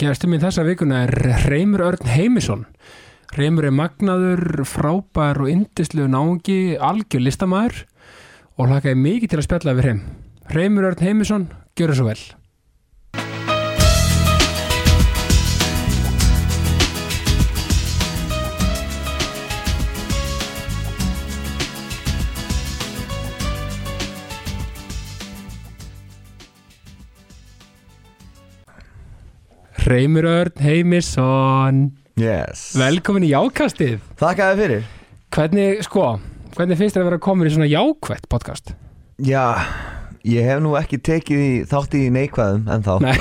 [0.00, 1.10] Gerstum minn þessa vikuna er
[1.50, 2.62] Reymur Örn Heimisson.
[3.36, 7.82] Reymur er magnaður, frábær og indislu náungi, algjör listamæður
[8.56, 10.02] og hlakaði mikið til að spjalla við Reym.
[10.56, 12.22] Reymur Örn Heimisson, gjör það svo vel.
[29.90, 31.78] Reymur Örn Heimisson,
[32.14, 33.96] Yes velkomin í Jákastið.
[34.20, 34.84] Þakka þér fyrir
[35.34, 36.04] Hvernig, sko,
[36.54, 38.70] hvernig finnst þér að vera komin í svona jákvætt podcast?
[39.18, 39.58] Já,
[40.22, 43.18] ég hef nú ekki tekið í, þátt í neikvæðum en þá Nei,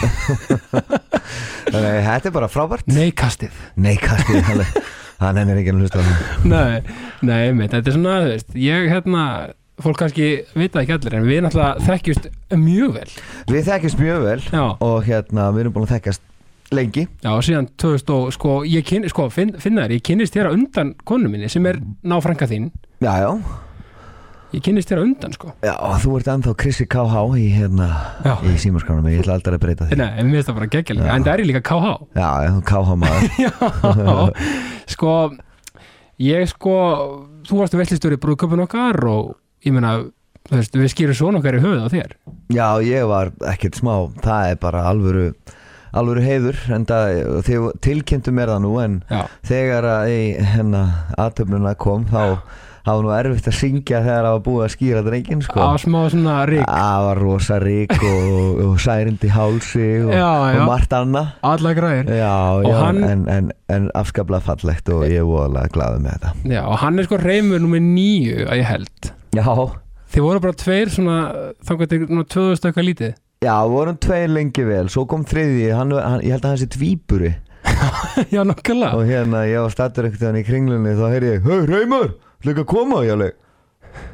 [1.73, 3.59] Þannig að þetta er bara frábært neikastið.
[3.81, 4.79] Neikastið, þannig
[5.19, 6.95] Það nefnir ekki að hlusta á það Nei,
[7.25, 9.25] nei, mitt, þetta er svona, þú veist, ég hérna,
[9.81, 12.29] fólk kannski vita ekki allir, en við náttúrulega þekkjust
[12.61, 13.11] mjög vel.
[13.49, 16.28] Við þekkjast mjög vel Já, og hérna, við erum búin að þekkjast
[16.75, 20.51] lengi já, síðan 2000 og, sko, ég kynni, sko, finn, finna þér, ég kynnist þér
[20.51, 22.69] á undan konu minni sem er náfrænka þín.
[23.01, 23.31] Já, já,
[24.49, 25.51] Ég kynnist þér á undan, sko.
[25.61, 27.87] já, þú ert ennþá Krissi KH í hérna
[28.25, 28.31] Já.
[28.49, 31.13] í símarskránum, ég ætla aldrei að breyta því Nei, mér finnst það bara geggjalega, Já.
[31.15, 31.91] en það er ég líka KH.
[32.17, 33.51] Já, þú KH maður Já,
[34.89, 35.13] sko
[36.25, 36.73] ég sko
[37.45, 39.93] þú varstu veistlistjóri í brúðköpun okkar og ég meina,
[40.49, 42.17] þú veist, við skýrum svona okkar í höfuð á þér
[42.57, 43.93] Já, ég var ekkert smá,
[44.25, 45.27] það er bara alvöru
[45.93, 47.19] alvöru heiður en það,
[47.85, 50.23] tilkynntu mér það nú en Já, þegar að í
[50.53, 50.81] hérna
[51.17, 52.39] aðtöfnuna kom þá
[52.89, 55.59] það var nú erfitt að syngja þegar það var búið að skýra drengin sko.
[55.61, 60.55] Á smá svona rík það var rosa rík og, og særindi hálsi og, Já, já.
[60.55, 61.27] og margt annað.
[61.51, 62.09] Alla græðir
[62.79, 66.33] hann- en, en, en afskaplega fallegt og ég er voðalega glaður með þetta.
[66.55, 69.11] Já, og hann er sko reymur nummer nýju að ég held.
[69.37, 69.45] Já,
[70.09, 71.17] Þið voru bara tveir svona
[71.91, 73.11] til svona 2000 eitthvað lítið
[73.45, 74.89] já, vorum tveir lengi vel.
[74.91, 77.29] Svo kom þriði, hann, hann, ég held að hann sé tvíburi
[78.33, 82.13] Já, nokkulega og hérna ég var stattur ekkert í kringlunni þá heyrði ég, hei Reymur,
[82.43, 83.37] hlug að koma ég alveg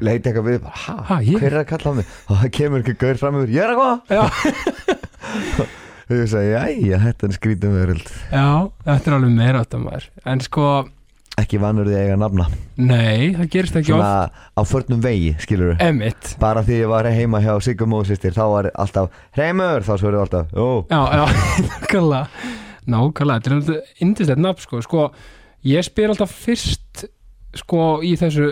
[0.02, 1.38] leiti eitthvað við, bara, Ha, ég?
[1.40, 2.12] hver er að kalla á mig?
[2.30, 3.96] Og það kemur ekki gaur fram yfir, ég er að koma.
[4.10, 4.22] Já,
[6.06, 8.10] og ég sagði, jæja, þetta er skrítum veröld.
[8.30, 8.46] Já
[8.86, 10.08] þetta er alveg meira átt að maður.
[10.32, 10.70] En sko,
[11.36, 12.46] ekki vannur því að eiga nafna.
[12.80, 14.38] Nei, það gerist ekki svona oft.
[14.56, 18.44] á förnum vegi, skilur við Emmitt bara því ég var heima hjá Sigga Móðsistir þá
[18.54, 21.24] var alltaf, Reymur, þá svörðu alltaf ó, Já, já,
[21.66, 22.22] nákvæmlega.
[22.86, 24.80] Nákvæmlega, þetta er alltaf indislegt nafn sko.
[24.86, 25.04] sko,
[25.68, 27.04] ég spyr alltaf fyrst
[27.60, 28.48] sko í þessu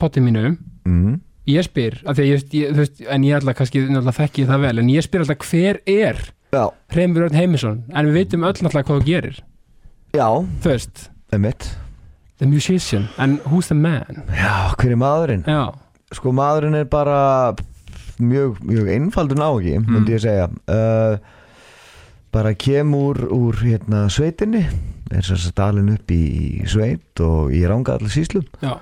[0.00, 0.52] potti mínu,
[0.88, 1.16] mm,
[1.52, 4.46] ég spyr af því að ég, ég, þú veist, en ég alltaf kannski náttúrulega þekki
[4.52, 6.20] það vel, en ég spyr alltaf hver er
[6.52, 9.42] já, Hreimur Örn Heimisson, en við veitum öll náttúrulega hvað þú gerir,
[10.16, 10.28] já,
[10.60, 11.06] þú veist.
[11.36, 11.68] Emitt
[12.38, 14.22] the musician, and who's the man?
[14.30, 15.44] Já, hver er maðurinn?
[15.46, 15.72] já,
[16.12, 17.54] sko maðurinn er bara
[18.20, 19.86] mjög, mjög einfaldur nági Mm.
[19.92, 20.48] myndi ég segja.
[20.68, 21.18] Uh,
[22.32, 23.16] bara kem úr,
[23.62, 24.66] hérna, sveitinni
[25.10, 28.76] er þess að dalin upp í sveit og ranga allir síslum já,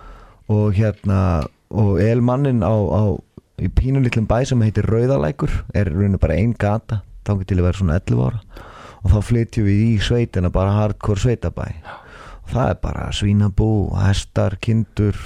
[0.48, 3.02] og hérna og elmannin á, á
[3.60, 7.62] í pínu litlum bæ sem heitir Rauðalækur er rauninu bara ein gata þá til að
[7.68, 8.40] vera svona 11 ára.
[9.04, 11.68] Og þá flytjum við í sveitina bara hardcore sveitabæ
[12.44, 15.18] og það er bara svínabú, hestar, kindur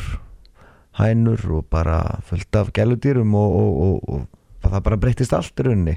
[0.99, 4.27] hænur og bara fullt af gæludýrum og, og, og,
[4.63, 5.97] og það bara breyttist allt í rauninni.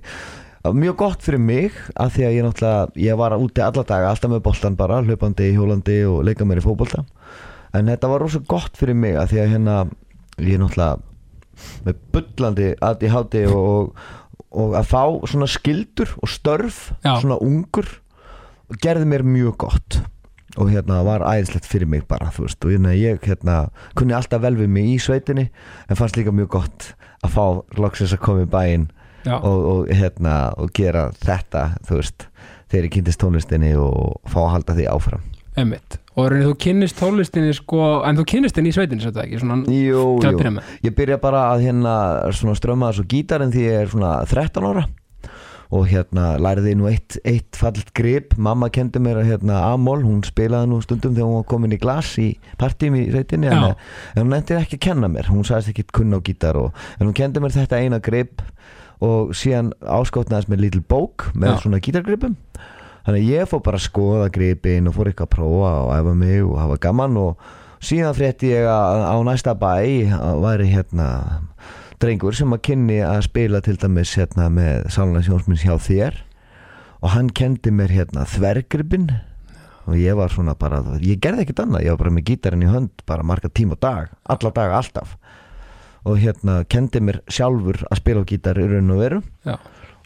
[0.62, 4.30] Mjög gott fyrir mig að því að ég náttúrulega ég var úti alla daga, alltaf
[4.30, 7.02] með boltan bara hlaupandi, hjólandi og leika mér í fótbolta.
[7.74, 9.78] En þetta var rosa gott fyrir mig að því að hérna
[10.38, 11.02] ég náttúrulega
[11.86, 13.98] með bullandi ADHD og,
[14.54, 17.18] og að fá svona skildur og störf Já.
[17.24, 17.90] svona ungur
[18.82, 20.02] gerði mér mjög gott
[20.58, 22.60] og hérna var æðislegt fyrir mig bara þú veist.
[22.66, 23.58] Og hérna ég hérna
[23.98, 25.50] kunni alltaf vel við mig í sveitinni
[25.88, 26.92] en fannst líka mjög gott
[27.22, 27.46] að fá
[27.80, 28.90] loksins að koma í bæinn
[29.30, 32.28] og, og hérna og gera þetta þú veist
[32.72, 35.28] þegar ég kynntist tónlistinni og fá að halda því áfram.
[35.60, 39.24] Emmitt og reynir þú kynnist tónlistinni sko, en þú kynnist henni í sveitinni, svo þetta
[39.24, 41.94] ekki svona, Jú, jú, ég byrja bara að hérna
[42.36, 44.84] svona ströma þessu gítarinn því ég er svona 13 ára
[45.72, 50.20] og hérna læriði nú eitt, eitt fallit grip mamma kendi mér að hérna Amol hún
[50.28, 52.28] spilaði nú stundum þegar hún var komin í glas í
[52.60, 53.76] partím í sveitinni en, Já.
[54.16, 57.08] en hún nefndi ekki að kenna mér hún sagðist ekki kunna á gítar og, en
[57.08, 58.44] hún kendi mér þetta eina grip
[59.02, 61.62] og síðan áskotnaðist með lítil bók með Já.
[61.64, 62.36] svona gítargripum
[63.06, 66.18] þannig að ég fór bara að skoða gripin og fór eitthvað að prófa og æfa
[66.20, 67.48] mig og hafa gaman og
[67.82, 69.72] síðan frétti ég að á næsta bæ
[70.44, 71.08] væri hérna
[72.02, 76.22] drengur sem að kynni að spila til dæmis hérna með Sálanlega sjónsminns hjá þér
[77.02, 79.10] og hann kendi mér hérna þvergripin
[79.90, 82.72] og ég var svona bara, ég gerði ekkert annað ég var bara með gítarinn í
[82.72, 85.16] hönd bara marga tíma og dag, alla daga alltaf.
[86.02, 89.22] Og hérna kendi mér sjálfur að spila á gítar í raun og veru.
[89.46, 89.58] Já,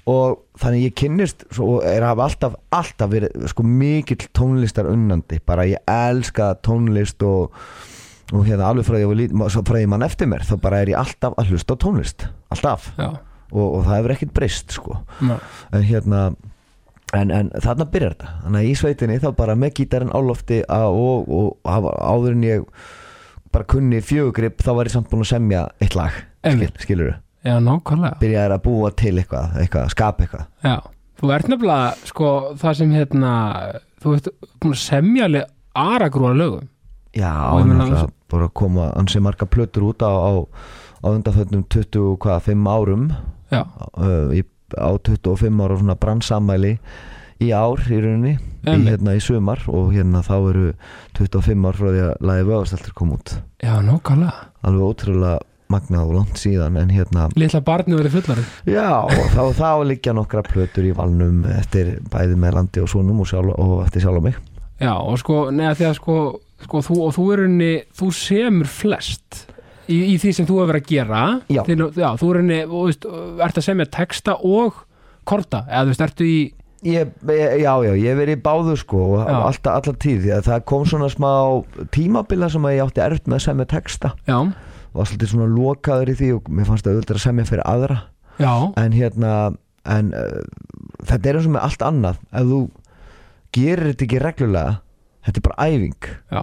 [0.09, 5.65] og þannig ég kynnist og er hafa alltaf, alltaf verið sko mikill tónlistar unnandi bara
[5.65, 7.55] ég elska tónlist og,
[8.33, 9.05] og hérna alveg frá því
[9.51, 12.27] að ég mann eftir mér þá bara er ég alltaf að hlusta á tónlist.
[12.53, 12.89] Alltaf.
[12.97, 14.99] Og, og það hefur ekkert breyst sko.
[15.21, 15.37] Nei.
[15.71, 16.21] en hérna
[17.13, 18.31] en, en þarna byrjar þetta.
[18.43, 22.35] Þannig að í sveitinni þá bara með gítarinn á lofti að, og, og, og áður
[22.35, 22.65] en ég
[23.55, 27.13] bara kunni fjögugrip þá var ég samt búin að semja eitt lag skil, skilur
[27.45, 28.19] já, nákvæmlega.
[28.19, 30.47] Byrjaði að búa til eitthvað, eitthvað skapa eitthvað.
[30.65, 30.75] Já,
[31.21, 32.31] þú ert nefnilega sko
[32.61, 33.33] það sem hérna
[34.03, 35.53] þú ert búin að semja alveg
[35.85, 36.67] aragrúa lögum
[37.15, 40.31] já, Og meina náttúrulega bara að koma ansi marga plötur út á, á,
[41.03, 43.09] á undanfötnum 20, hvað, 5 árum.
[43.55, 44.41] Uh, í,
[44.75, 46.77] á 25 ára svona brannsamæli
[47.43, 50.69] í ár í rauninni í, hérna í sumar og hérna þá eru
[51.19, 53.35] 25 ár frá því að lagi vöðasteltur kom út.
[53.63, 54.47] Já, nákvæmlega.
[54.65, 55.35] Alveg ótrúlega
[55.71, 58.43] magnað og langt síðan en hérna, Litla barni verið fullari.
[58.69, 63.23] Já og þá, þá liggja nokkra plötur í valnum eftir bæði með landi og sonum
[63.23, 64.37] og, sjálf, og eftir sjálf á mig.
[64.81, 66.17] Já, og sko, neða því að sko,
[66.63, 69.45] sko þú, og þú er henni, þú semur flest
[69.91, 71.23] í, í því sem þú hefur verið að gera.
[71.51, 71.61] Já.
[71.67, 73.07] Til, já þú er henni, þú veist,
[73.45, 74.79] ert að semja texta og
[75.27, 76.37] korta, eða þú veist, ertu í
[76.85, 80.31] Ég, ég- já, já, ég hef verið í báðu sko og alltaf, alltaf tíð því
[80.35, 81.31] að það kom svona smá
[81.95, 84.11] tímabila sem að ég átti erft með að semja texta.
[84.27, 87.47] Já, og var svolítið svona lokaður í því og mér fannst það auðvitað að semja
[87.49, 87.97] fyrir aðra.
[88.37, 88.53] Já,
[88.83, 89.31] en hérna
[89.95, 90.45] en uh,
[91.09, 92.21] þetta er eins og með allt annað.
[92.37, 92.59] Ef þú
[93.57, 94.77] gerir þetta ekki reglulega
[95.25, 96.09] þetta er bara æfing.
[96.31, 96.41] Já.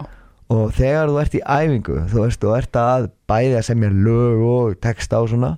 [0.52, 4.46] Og þegar þú ert í æfingu þú veist, þú ert að bæði að semja lög
[4.52, 5.56] og texta og svona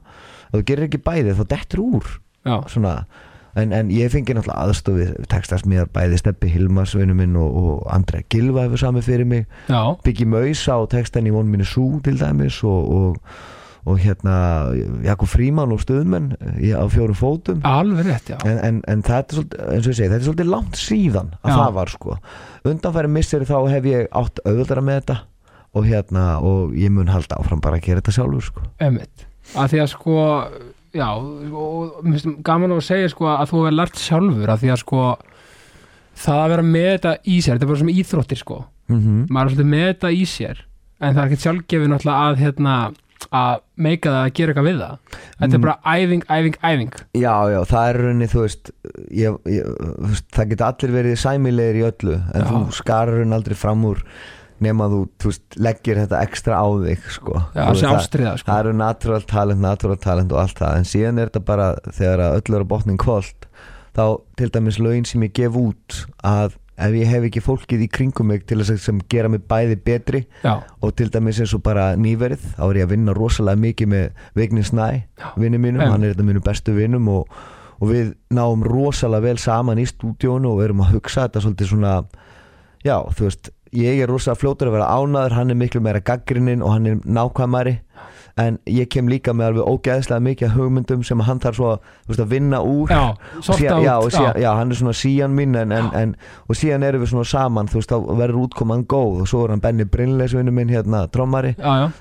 [0.55, 2.11] ef þú gerir ekki bæði þá dettur úr
[2.71, 2.99] svona.
[3.55, 8.27] En, en ég fengi náttúrulega aðstofi textasmíðar bæði Steppi Hilmars vinnu minn og, og Andrea
[8.31, 9.45] Gilva hefur sami fyrir mig.
[9.71, 13.37] Já, Biggi Mausa og textan í von minni sú til dæmis og, og,
[13.85, 14.35] og hérna
[15.05, 17.61] Jakob Fríman og Stuðmenn í, á fjórum fótum.
[17.69, 18.39] Alveg rétt, já.
[18.49, 21.57] En, en, en þetta er segi, þetta er svolítið langt síðan að Já.
[21.59, 22.17] það var sko.
[22.71, 25.19] Undanfæri misseri þá hef ég átt auðvöldara með þetta.
[25.75, 28.65] Og hérna og ég mun halda áfram bara að gera þetta sjálfur sko.
[28.85, 30.19] Emmitt, að því að sko
[30.95, 34.71] já, og mér finnst gaman að segja sko að þú hefur lært sjálfur að því
[34.75, 35.07] að sko
[36.25, 38.61] það að vera með þetta í sér, þetta er bara sem íþróttir sko.
[38.85, 39.27] Mm -hmm.
[39.33, 40.59] maður er svolítið með þetta í sér
[41.01, 42.75] en það er ekkert sjálfgefi náttúrulega að hérna
[43.31, 47.35] að meika það að gera eitthvað við það þetta er bara æfing, æfing, æfing Já,
[47.55, 48.71] já, það er rauninni, þú veist,
[49.11, 49.75] ég, ég,
[50.37, 52.49] það geta allir verið sæmilegir í öllu en Já.
[52.51, 54.03] þú skarar rauninni aldrei fram úr
[54.65, 57.41] nema þú, þú veist, leggir þetta ekstra á þig sko.
[57.57, 61.21] Já, þessi ástriða sko það eru natural talent, natural talent og allt það en síðan
[61.21, 63.49] er þetta bara þegar öll eru á botnin kvöld
[63.95, 64.05] þá
[64.39, 68.29] til dæmis lögin sem ég gef út að ef ég hef ekki fólkið í kringum
[68.33, 71.63] mig til þess að sem gera mig bæði betri Já, og til dæmis eins og
[71.67, 74.89] bara nýverið þá er ég að vinna rosalega mikið með Vigni Snæ,
[75.39, 75.93] vinni mínum, Já.
[75.93, 77.31] hann er þetta mínum bestu vinnum og,
[77.79, 81.95] og við náum rosalega vel saman í stúdíónu og erum að hugsa þetta svolítið svona
[82.85, 86.63] já, þú veist, ég er rosalega fljótur að vera ánaður, hann er miklu meira gaggrinnin
[86.63, 87.79] og hann er nákvæmari
[88.41, 91.69] en ég kem líka með alveg ógeðslega mikið hugmyndum sem hann þarf svo
[92.09, 92.91] veist, að vinna úr.
[92.91, 93.03] Já,
[93.47, 96.15] síðan, út já, og síðan, já, hann er svona síjan minn en, en, en,
[96.49, 99.21] og síðan erum við svona saman þú veist, þá verður útkoman góð.
[99.23, 101.55] Og svo er hann Benny Brynleis vinnu minn hérna, trommari.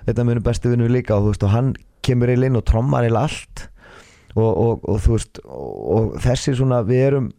[0.08, 3.06] Þetta er minn bestu vinnu líka og veist, og hann kemur eiginlega inn og trommar
[3.06, 3.68] eiginlega allt.
[4.34, 7.30] Og, og, og þú veist og, þessi svona, við erum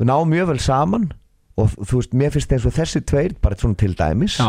[0.00, 1.10] við náum mjög vel saman.
[1.60, 4.40] Og þú veist, mér finnst eins og þessi tveir bara svona til dæmis,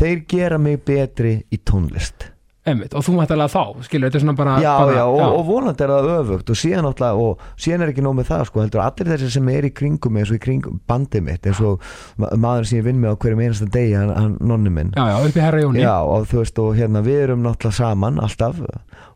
[0.00, 2.30] þeir gera mig betri í tónlist
[2.70, 5.22] Emmitt, og þú mætti alveg þá, skilur, þetta er svona bara já, bara, já, og,
[5.38, 8.44] og vonandi er það öfugt og síðan náttúrulega, og síðan er ekki nóg með það
[8.50, 11.62] sko, heldur allir þessi sem er í kringum eins og í kringum bandið mitt, eins
[11.64, 14.94] og ma maður sem ég vinn með á hverjum einasta degi, hann, hann nonni minn.
[14.96, 15.82] Já, já, upp í herra Jóni.
[15.84, 18.62] Já, og þú veist, og hérna við erum náttúrulega saman alltaf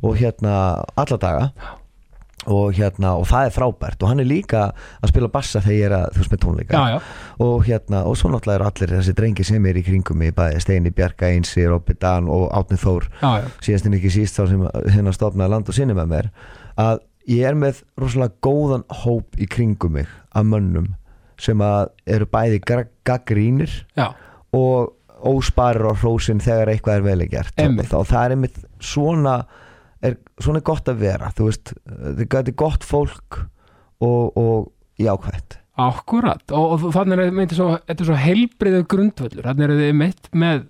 [0.05, 0.59] og hérna
[1.01, 1.49] alla daga
[2.51, 4.03] og hérna, og það er frábært.
[4.03, 4.65] Og hann er líka
[5.01, 6.81] að spila bassa þegar ég er að, þú veist, með tónleika.
[6.81, 10.21] Já, já, og hérna, og svo náttúrulega eru allir þessi drengi sem er í kringum
[10.21, 13.09] mig, bæði Steini Bjarka Einsi, Robby Dan og Átni Þór.
[13.23, 16.31] Já, já, síðast en ekki síst þá sem hérna stofnaði land og sinni með mér
[16.81, 20.93] að ég er með rosalega góðan hóp í kringum mig af mönnum
[21.41, 22.61] sem að eru bæði
[23.07, 23.73] gaggrínir
[24.55, 24.93] og
[25.25, 27.55] ósparir á hrósin þegar eitthvað er gert.
[27.57, 27.93] Einmitt.
[27.97, 29.37] og, það er einmitt svona
[30.43, 33.41] svona er gott að vera þú veist, þetta er gott fólk
[34.05, 35.59] og, og jákvætt.
[35.85, 37.73] Akkurat og, og þannig er þetta svo,
[38.07, 40.65] svo heilbriðu grundvöllur, þannig er þetta mitt með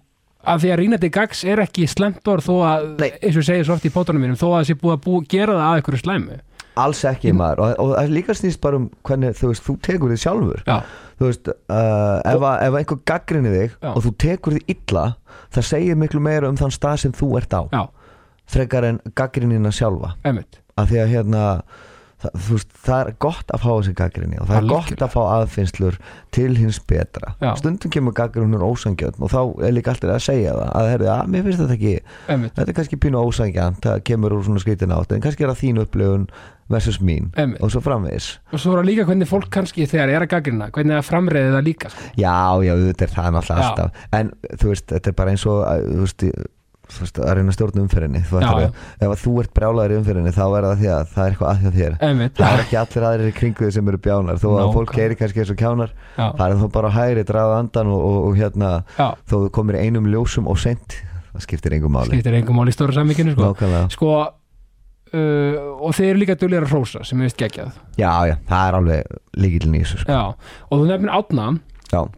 [0.44, 3.10] að því að rínandi gags er ekki slemt orð þó að, Nei.
[3.20, 5.20] eins og segir svo oft í pótunum mínum, þó að það sé búið að bú,
[5.32, 6.38] gera það að einhverju slæmu.
[6.84, 10.10] Alls ekki maður og, og það líka snýst bara um hvernig þú veist, þú tekur
[10.10, 10.64] þig sjálfur.
[10.66, 10.76] Já,
[11.20, 13.90] þú veist, uh, ef, að, ef einhver gaggrinni þig Já.
[13.92, 15.04] og þú tekur þig illa
[15.54, 17.62] það segir miklu meira um þann stað sem þú ert á.
[17.70, 17.82] Já,
[18.50, 21.42] frekar en gaggrinnina sjálfa einmitt af því að hérna
[22.24, 24.88] það, veist, það er gott að fá þessi gaggrinni og það er Algjörlega.
[24.94, 25.98] gott að fá aðfinnslur
[26.34, 27.50] til hins betra Já.
[27.60, 31.30] stundum kemur gaggrinnur ósangjönd og þá er líka alltaf að segja það að herri, að
[31.34, 31.94] mér finnst þetta ekki
[32.34, 35.52] Einmitt, þetta er kannski pínu ósangjönd, það kemur úr svona skrítin átt en kannski er
[35.52, 36.26] það þín upplifun
[36.72, 37.60] versus mín Einmitt.
[37.60, 40.70] og svo framvegis og svo er það líka hvernig fólk kannski þegar er að gaggrina,
[40.72, 42.10] hvernig það framreiði það líka sko.
[42.16, 43.68] já, já, þetta er það náttúrulega Já.
[43.68, 44.32] alltaf en
[44.62, 46.24] þú veist, þetta er bara eins og að, þú veist,
[46.92, 49.98] veist, að reyna að stjórna umferðinni þú Já, að, ef að þú ert brjálæður í
[50.00, 51.96] umferðinni þá er það því að það er eitthvað að hjá þér.
[52.08, 54.76] Einmitt, það er ekki allir aðrir í kringu þig sem eru bjánar þó að Nákvæmlega.
[54.76, 58.06] fólk er kannski eins og kjánar já, það er þá bara hægri, draga andan og,
[58.10, 60.96] og, og hérna, já, þó þú komir einum ljósum og sent,
[61.32, 62.14] það skiptir engum máli.
[62.14, 63.52] Skiptir engum mál í stóra sammikinu sko.
[63.94, 64.14] Sko
[65.14, 67.78] uh, og þeir eru líka duglega að hrósa sem er vist geggjað.
[67.98, 69.14] Já, já, það er alveg
[69.44, 70.18] líkillin í þessu sko.
[70.68, 71.54] og þú nefnir átna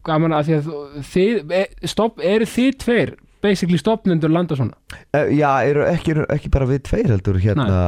[0.06, 0.68] gaman að því að
[1.10, 3.14] þið, e, stopp, eru þið tveir
[3.46, 4.74] basically stopnundur landa svona.
[5.14, 7.78] Eh, já eru ekki, ekki bara við tveir heldur hérna,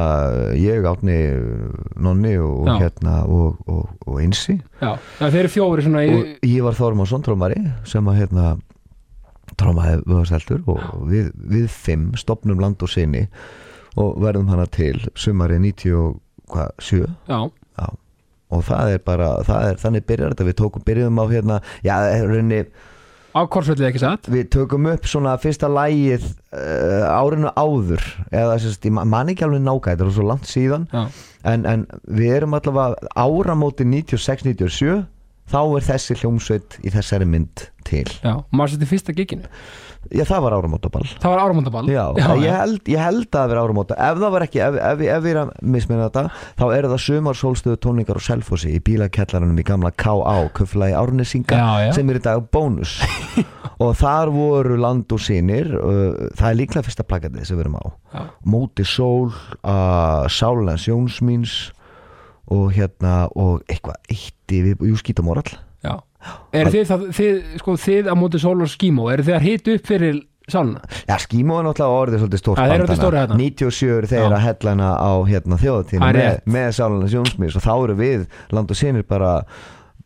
[0.55, 1.19] ég, Átni
[1.99, 4.57] Nonni og, hérna og, og, og Einsi.
[4.79, 8.49] Já, það þeir eru fjóri svona í, og ég var Þormarsson trómari sem að hérna
[9.59, 13.25] trómaði vöðarsteltur og við, við fimm stopnum land og sinni
[13.99, 16.19] og verðum hana til sumari 97
[17.29, 17.39] já,
[17.79, 17.87] já.
[18.49, 21.95] og það er bara það er, þannig byrjar þetta, við tókum byrjuðum á hérna, já,
[22.25, 22.61] rauninni,
[23.35, 24.29] á korsvöldið ekki satt?
[24.31, 29.63] Við tökum upp svona fyrsta lægið uh, árinu áður eða sérst, ég man ekki alveg
[29.65, 30.87] nákvæmt þetta er svo langt síðan.
[31.47, 35.03] En, en við erum allavega áramóti 96-97
[35.49, 38.05] þá er þessi hljómsveit í þessari mynd til.
[38.21, 39.49] Já, maður setið fyrsta giginu
[40.09, 41.07] já það var áramótaball.
[41.19, 42.03] Það var áramóndaball já,
[42.39, 45.27] ég, held, ég held að það vera áramóta ef það var ekki, ef, ef, ef
[45.27, 46.23] ég er að misminna þetta
[46.61, 50.35] þá eru það sumar sólstöðu tónlingar og selfossi í bílakellaranum í gamla K.A.
[50.57, 51.91] Kufla í Árnesinga Já, já.
[51.99, 52.97] sem er í dag bónus.
[53.79, 57.77] Og þar voru land og sínir uh, það er líklega fyrsta plakatið sem við erum
[57.79, 57.85] á.
[58.11, 61.53] Já, Móti Sól uh, Sálans Jónsmíns
[62.51, 65.53] og hérna og eitthvað eitt yfir Júskítamorall
[65.83, 65.93] já
[66.51, 69.75] eru þið, það, þið, sko, þið á móti sól og skímó eru þið að hita
[69.77, 70.17] upp fyrir
[70.49, 73.33] sáluna Já, skímó er náttúrulega orðið svolítið stórt Já, þeir eru band orðið þarna.
[73.33, 73.43] þarna.
[73.45, 74.29] 97 eru þeir Já.
[74.35, 78.23] að hellana á hérna, þjóðatíðinu Það er með, með Sálans Jónsmíns og þá eru við
[78.57, 79.33] land og sinir bara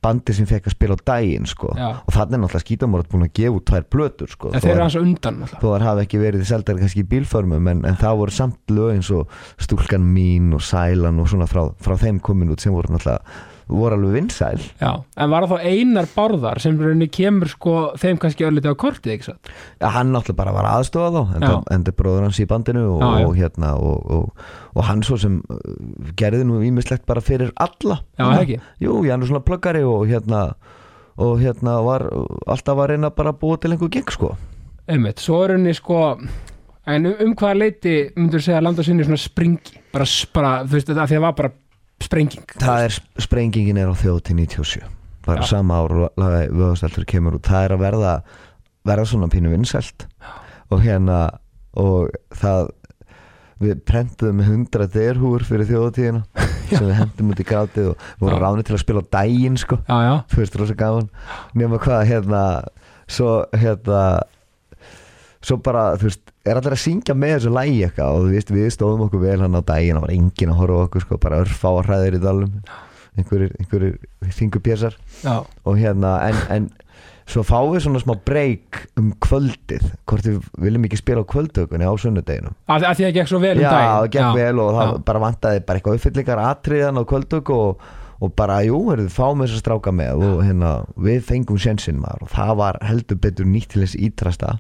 [0.03, 1.70] bandi sem fekk að spila á daginn sko.
[1.72, 4.82] Og þannig er náttúrulega skítamorall búin að gefa út tvær plötur sko, en þeir eru
[4.82, 8.18] að- hans undan þó þar hafi ekki verið seldar kannski í bílförmum en, en það
[8.20, 9.32] voru samt lög eins og
[9.63, 13.24] stúlkan mín og sælan og svona frá, frá þeim komin út sem voru náttúrulega
[13.72, 18.20] voru alveg vinsæl Já, en var það þá einar bárðar sem rauninni kemur sko þeim
[18.22, 19.51] kannski örlítið á kortið, ekki satt?
[19.79, 21.55] ja, hann náttúrulega bara var aðstofa þá en, Já.
[21.70, 23.27] það, er bróður hans í bandinu og, Já, já.
[23.27, 25.60] og hérna og, og, og hann svo sem uh,
[26.20, 28.62] gerði nú ímislegt bara fyrir alla Já, það ekki?
[28.84, 30.46] Jú, hann er svona pluggari og hérna
[31.24, 32.08] og hérna var
[32.50, 34.34] alltaf að reyna bara að búa til einhver gig sko
[34.89, 36.00] Einmitt, svo er rauninni sko
[36.84, 40.75] en um, um hvaða leiti myndur segja að landa sinni svona springi bara, bara þú
[40.75, 41.51] veist, það því það var bara
[42.05, 42.45] sprenging.
[42.62, 44.83] Það er sprengingin er á þjóð til 97
[45.24, 45.48] bara Já.
[45.53, 47.48] sama ár og lagaði vöðasteltur kemur út.
[47.48, 48.13] Það er að verða
[48.83, 50.07] verða svona pínu vinsælt.
[50.74, 51.19] Og hérna
[51.79, 52.72] og það
[53.63, 56.24] við prentuðum 100 derhúur fyrir þjóðatíðina
[56.74, 58.41] sem við hendum út í grátið og voru Já.
[58.43, 59.79] ráni til að spila á daginn sko.
[60.33, 61.10] Þú veist rosa gaman.
[61.55, 62.43] Nema hvað hérna
[63.07, 64.01] svo hérna
[65.43, 68.15] svo bara þú veist er allir að syngja með þessu lægi eitthvað?
[68.15, 70.79] Og þú veist við stóðum okkur vel hann á daginn það var enginn að horfa
[70.79, 72.55] á okkur sko bara örfá að hræðir í dalum
[73.13, 76.69] einhverjir, einhverjir þingupjessar já, og hérna en, en
[77.29, 81.88] svo fáum við svona smá break um kvöldið hvort við viljum ekki spila á kvöldökunni
[81.88, 82.55] á sunnudeginum.
[82.67, 83.91] Að, að því að gekk svo vel um já, daginn.
[83.93, 84.95] það gekk vel og það já.
[85.09, 87.85] bara vantaði bara eitthvað uppfyllingar atriðan á kvöldöku og,
[88.23, 90.73] og bara, jú, heyrðu, fáum þess að stráka með og hérna,
[91.07, 94.57] við fengum sjensinn maður og það var heldur betur nýtt til þess ítrasta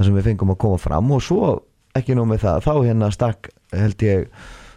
[0.00, 1.54] þar sem við fengum að koma fram og svo,
[1.94, 4.28] ekki nóg með það þá hérna stakk, held ég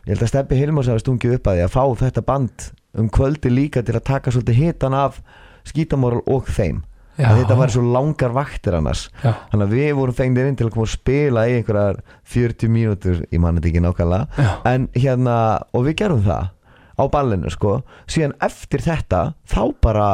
[0.04, 2.66] ég held að Steppi Hilmars hafa stungið upp að því að fá þetta band
[3.00, 5.22] um kvöldi líka til að taka svolítið hitan af
[5.68, 6.84] skítamoral og þeim.
[7.14, 7.28] Já.
[7.30, 9.04] að þetta var svo langar vaktir annars.
[9.22, 9.36] Já.
[9.52, 12.00] þannig að við vorum fengnir inn til að koma að spila í einhverjar
[12.34, 14.48] 40 mínútur ég mann þetta ekki nákvæmlega.
[14.66, 15.36] En hérna,
[15.78, 16.50] og við gerum það
[16.98, 17.76] á ballinu sko,
[18.10, 20.08] síðan eftir þetta þá bara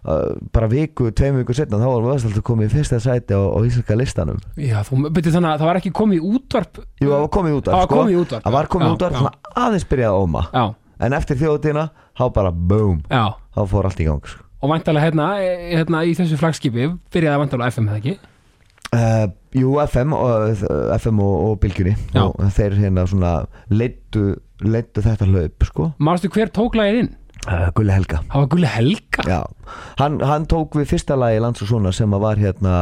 [0.00, 3.98] bara viku, tveim viku setna þá við alltaf komið í fyrsta sæti á, á íslenska
[4.00, 7.30] listanum Já, þú byrjuð þannig að það var ekki komið í útvarp Jú, það var
[7.36, 9.20] komið út Það af var komið í útvarp, það var komið já, út af, já.
[9.20, 10.64] svona aðeins byrjaði að óma Já,
[11.00, 11.84] en eftir þjóðatíðina,
[12.16, 14.44] þá bara boom já þá fór allt í gang sko.
[14.60, 18.16] Og vantarlega hérna, eh, hérna í þessu flagskipi byrjaði vantarlega FM, eða ekki?
[18.90, 20.64] Uh, jú, FM og,
[20.96, 21.60] FM og, og
[22.20, 23.32] og þeir hérna svona
[23.70, 25.92] leittu, leittu þetta hlaup sko.
[26.02, 27.12] Mástu hver tók lagið inn?
[27.48, 28.20] Uh, Gulli Helga.
[28.30, 29.24] Það var Gulli Helga?
[29.28, 29.40] Já,
[30.00, 32.74] hann, hann tók við fyrsta lagi lands og svona sem var hérna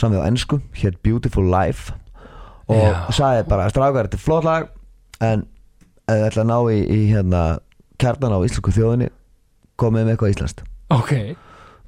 [0.00, 1.92] samið á ennsku, hér Beautiful Life.
[2.72, 2.94] Og Já.
[3.12, 4.68] sagði bara strákar, þetta er flott lag
[5.22, 5.46] en
[6.08, 7.42] ef þið ætla að ná í, í hérna
[8.00, 9.08] kjarnan á íslensku þjóðinni
[9.80, 10.62] komið með eitthvað íslenskt.
[10.92, 11.12] Ok,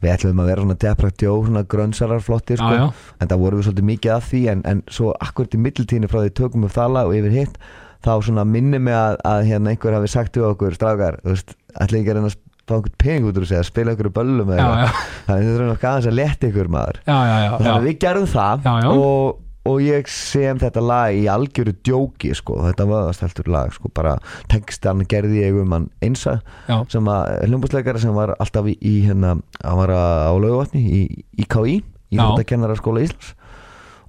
[0.03, 2.71] við ætlum að vera svona deprakt jó svona grönsarar flottir sko.
[2.75, 2.85] já,
[3.21, 6.21] en það vorum við svolítið mikið að því en, en svo akkurat í middeltíðinu frá
[6.23, 7.59] því tökum við þala og yfir hitt
[8.05, 11.55] þá svona minni mig að, að hérna einhver hafi sagt við okkur strákar, þú veist,
[11.83, 14.52] ætla ekki að reyna að fá einhvern pening út úr sig að spila ykkur böllum
[14.54, 15.00] eða eitthvað.
[15.26, 17.81] þannig að þetta er náttúrulega aðeins að leta ykkur maður já, já, já, þannig að
[17.81, 17.87] já.
[17.88, 18.88] við gerðum það Já, já.
[18.95, 24.16] Og, og ég sem þetta lag í algjöru djóki sko, þetta vöðastæltur lag sko, bara
[24.52, 26.38] textan gerði ég um hann einsa
[26.69, 26.76] já.
[26.93, 31.02] sem að hljómbúsleikara sem var alltaf í, í hérna, hann var á laugavatni í,
[31.37, 32.23] í KI, í Já.
[32.23, 33.35] Hjóttakennara skóla Íslands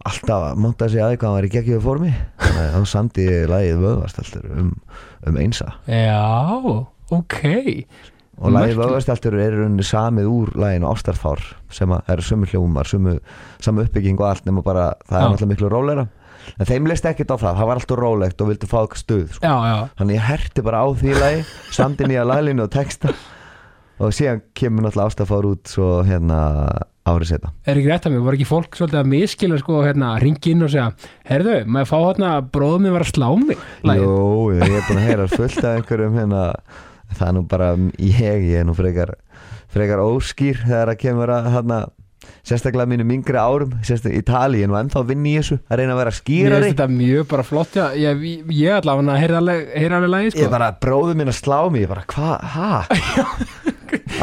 [0.05, 3.23] alltaf að monta sig að hvað hann var í geggjöðu formi þannig að hann samdi
[3.49, 4.67] lagið vöðastæltur um,
[5.25, 6.19] um einsa Já,
[7.13, 7.39] ok.
[8.35, 8.81] Og lagið Merkilegt.
[8.81, 14.19] vöðastæltur er í rauninni samið úr laginu Ástarfár sem að eru sömu hljómar, sömu uppbygging
[14.19, 16.07] og allt nema bara það er náttúrulega miklu róleira
[16.59, 19.23] en þeim leist ekkert á það, það var alltaf rólegt og vildi fá eitthvað stuð
[19.37, 19.45] sko.
[19.47, 23.13] Já, já, þannig ég herti bara á því lagi samdi nýja laglinu og texta.
[23.95, 26.41] Og síðan kemur náttúrulega Ástarfár út svo hérna
[27.05, 30.09] árið setna er ekki rétt að mér, voru ekki fólk svolítið að miskila sko, hérna,
[30.21, 30.87] ringi inn og segja
[31.29, 33.61] herðu, maður fá hérna, bróðum minn var að slá mig.
[33.85, 34.15] Jú,
[34.57, 36.41] ég er búin að heyra fullt af einhverjum hérna,
[37.13, 39.15] það er nú bara ég, ég er nú frekar
[39.75, 41.79] frekar óskýr þegar að kemur að hérna,
[42.45, 45.59] sérstaklega mínum yngri árum sérstaklega í tali, ég er nú ennþá að vinna í þessu
[45.67, 49.19] að reyna að vera Mér skýrari finnst þetta mjög bara flott já, ég, ég, allavega
[49.21, 50.43] heyrði alveg, lagið sko.
[50.45, 53.75] ég bara, bróður minn að slá mig ég bara, hvað, hæ?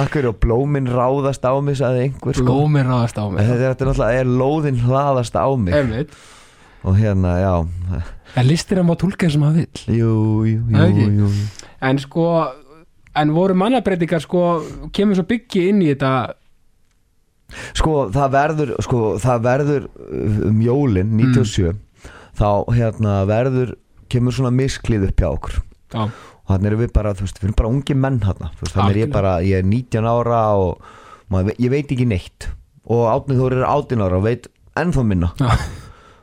[0.03, 2.45] Akkur og blómin ráðast á mig sagði einhver sko.
[2.49, 5.77] Blómir ráðast á mig þetta er náttúrulega, er lóðin hlaðast á mig.
[5.77, 6.17] Einmitt.
[6.83, 7.55] og hérna, já.
[8.35, 9.99] En listir hann má tólka eins og maður vill.
[9.99, 10.13] Jú,
[10.49, 11.31] jú, Það jú, jú.
[11.83, 12.27] En sko,
[13.19, 14.45] en voru mannabreitingar sko,
[14.95, 16.13] kemur svo byggi inn í þetta?
[17.77, 21.75] Sko, það verður sko, það verður uh, um jólin 97
[22.39, 23.75] þá hérna verður
[24.13, 25.61] kemur svona misklið upp hjá okkur.
[25.93, 28.73] Já, og þannig erum við bara, þú veist, við erum bara ungi menn hérna, þú
[28.73, 30.93] þannig er ég bara ég er 19 ára og
[31.33, 32.49] maður, ég veit ekki neitt.
[32.93, 34.49] Og Átnið Þór er 18 ára og veit
[34.81, 35.33] ennþá minna.
[35.41, 35.53] Já.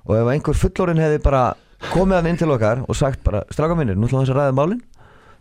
[0.09, 1.43] og ef einhver fullorinn hefði bara
[1.93, 4.55] komið hann inn til okkar og sagt bara stráka minnir, nú ætlum við að ræða
[4.57, 4.81] málin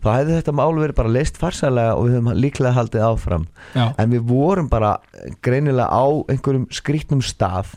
[0.04, 3.46] þá hefði þetta mál verið bara leist farsælega og við höfum líklega haldið áfram.
[3.74, 4.96] Já, en við vorum bara
[5.44, 7.74] greinilega á einhverjum skrýtnum stað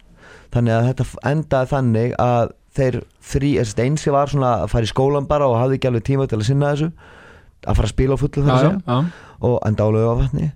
[0.51, 2.99] þannig að þetta endaði þannig að þeir
[3.31, 6.27] þrý, þessi einsi var svona að fara í skólan bara og hafði ekki alveg tíma
[6.29, 6.91] til að sinna þessu
[7.61, 8.69] að fara að spila á fullu þar
[9.41, 10.47] og enda á laugavatni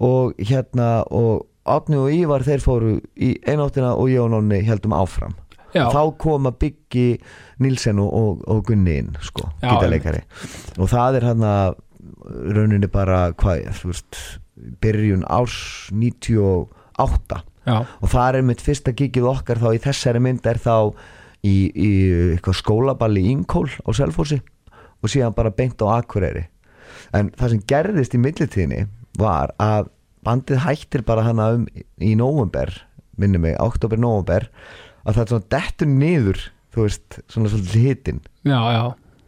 [0.00, 5.34] og hérna og Átni og Ívar þeir fóru í eináttina og Nonni heldum áfram
[5.74, 5.84] já.
[5.92, 7.06] þá kom að byggi
[7.64, 10.22] Nílsen og, og, og Gunni inn sko, gítarleikari.
[10.78, 11.78] Og það er hann að
[12.56, 14.20] rauninni bara hvað, þú veist
[14.84, 15.56] byrjun árs
[15.92, 20.74] 98 já, og það er mitt fyrsta gigið okkar þá í þessari mynd er þá
[21.46, 21.90] í, í
[22.34, 24.40] eitthvað skólaballi í Inkól á Selfossi
[25.00, 26.44] og síðan bara beint á Akureyri.
[27.16, 28.84] En það sem gerðist í millitíðinni
[29.20, 29.88] var að
[30.26, 31.66] bandið hættir bara hana um
[32.00, 32.72] í november
[33.20, 34.48] minni mig, oktober-november
[35.10, 38.82] að það er svona dettur niður þú veist, svona svolítið hitin já, já.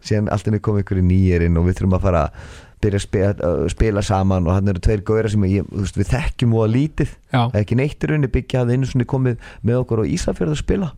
[0.08, 3.04] síðan allt inni kom ykkur í nýjerinn og við þurfum að fara að byrja að
[3.04, 6.64] spila, að spila saman og hann eru tveir gauðra sem ég, veist, við þekkjum og
[6.64, 7.42] að lítið já.
[7.60, 10.88] ekki neitt í rauninni byggja hafði einu svona komið með okkur á Ísafjörð að spila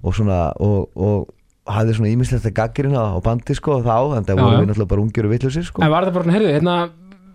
[0.00, 4.36] og svona og, og hafði svona ímislegt að gaggirina á bandi sko þá en það
[4.36, 4.60] Já, voru já.
[4.60, 6.76] við náttúrulega bara ungir og vitlusir sko en var þetta bara, heyrðu, hérna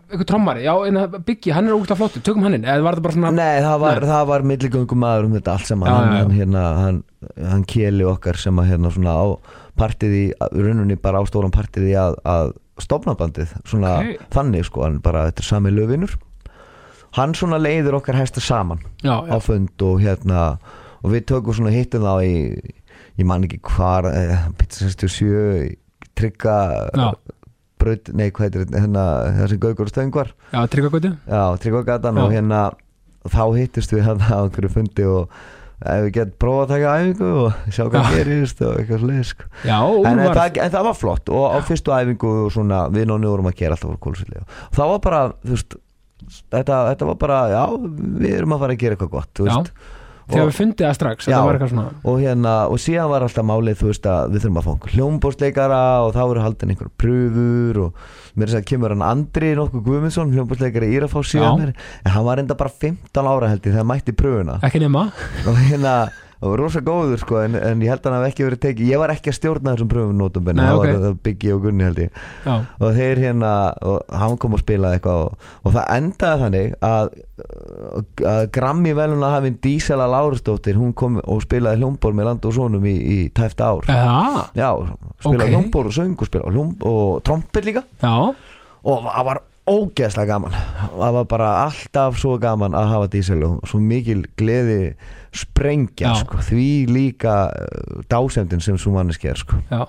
[0.09, 2.97] eitthvað trommari, já, hérna Biggi, hann er úrst að flottu tökum hann inn, eða var
[2.97, 4.09] þetta bara svona Nei, það var, Nei.
[4.11, 6.21] það var milligöngum maður um þetta allt saman Já, hann, já, já.
[6.23, 6.99] hann, hérna, hann,
[7.53, 9.25] hann keli okkar sem að hérna svona á
[9.75, 10.23] partið í,
[10.55, 12.53] rauninni bara á stóran partið í að, að
[12.85, 14.23] stofna bandið svona Ok.
[14.35, 16.15] þannig sko, hann bara, þetta er sami löfinur
[17.15, 20.45] hann svona leiður okkar hæsta saman já, á fund og hérna
[21.01, 22.35] og við tökum svona hittum þá í
[23.15, 25.75] ég man ekki hvar eh, Pizza 67
[26.15, 26.55] trygga.
[27.85, 29.03] Braut, nei hvað heitir hérna,
[29.39, 32.23] það sem Gaugur stöng var já, tryggagötu já, trygga gatan Já.
[32.25, 32.63] og hérna
[33.25, 35.37] þá hittust við hérna á einhverju fundi og
[35.85, 38.11] ef við getum prófað að taka æfingu og sjá hvað Já.
[38.15, 39.49] gerist og eitthvað sliðis sko.
[39.67, 43.27] já, en, en, en það var flott og á fyrstu æfingu og svona við nonni
[43.31, 45.75] vorum að gera alltaf voru kólusvillig og það var bara, veist
[46.53, 47.63] þetta, þetta var bara, já,
[48.23, 49.59] við erum að fara að gera eitthvað gott, Já.
[50.31, 51.39] Þegar við fundið það strax, Já.
[51.41, 54.95] og hérna og síðan var alltaf málið þú veist að við þurfum að fá einhver
[54.95, 58.03] hljómbórsleikara og þá eru haldin einhver pröfur og
[58.35, 62.41] mér er að kemur hann Andri nokkuð Guðmundsson hljómbórsleikari í Írafá síðan en hann var
[62.41, 65.07] enda bara 15 ára held ég þegar hann mætti pröfuna ekki nema,
[65.45, 65.95] og hérna
[66.41, 68.89] og var rosa góður sko en, en ég held að hann hafi ekki verið tekið
[68.91, 70.85] ég var ekki að stjórna þessum pröfum nótum Nei, það ok.
[70.89, 72.19] var það Biggi og Gunni held ég.
[72.45, 73.51] Já, og þeir hérna
[73.91, 77.09] og hann kom að spila eitthvað og, og það endaði þannig að,
[78.33, 82.85] að Grammy veluna hafinn Dísela Lárusdóttir hún kom og spilaði hljómból með land og sonum
[82.89, 83.87] í, í tæft ár.
[83.89, 84.69] Eða, já,
[85.23, 85.55] spilaði Ok.
[85.55, 87.85] hljómból og söng og spilaði hljóm og trompet líka.
[88.03, 88.15] Já.
[88.85, 90.55] Og það var ógeðslega gaman.
[90.93, 94.95] Það var bara alltaf svo gaman að hafa dísil og svo mikil gleði
[95.35, 96.19] sprengja Já.
[96.21, 99.57] sko, því líka uh, dásemdin sem svo manneski er sko.
[99.71, 99.83] já,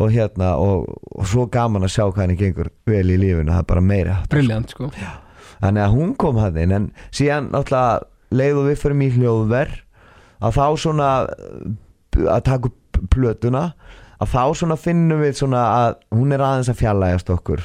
[0.00, 3.60] og hérna og, og svo gaman að sjá hvað henni gengur vel í lífinu, það
[3.60, 4.88] er bara meira briljant sko.
[5.62, 8.00] Þannig að hún kom hann inn en síðan náttúrulega
[8.32, 9.74] leið og við fyrir í hljóðver
[10.42, 13.66] að þá svona uh, að taka upp plötuna
[14.22, 17.62] að þá svona finnum við svona að hún er aðeins að fjallægast okkur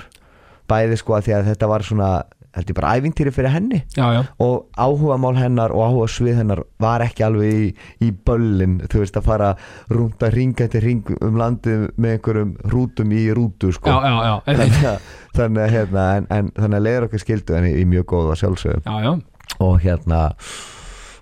[0.69, 2.09] bæði sko að því að þetta var svona
[2.57, 3.81] held ég bara ævintýri fyrir henni.
[3.95, 7.67] Já, já, og áhuga mál hennar og áhuga svið hennar var ekki alveg í,
[8.07, 9.51] í böllin þú veist að fara
[9.93, 13.93] rúnt að ringa til ring um landið með einhverjum rútum í rútu sko.
[13.93, 14.99] Já,
[15.37, 18.85] þannig að, hérna, en, en þannig að leiður okkur skildu en í, mjög góða sjálfsögum.
[18.87, 20.21] Já, já, og hérna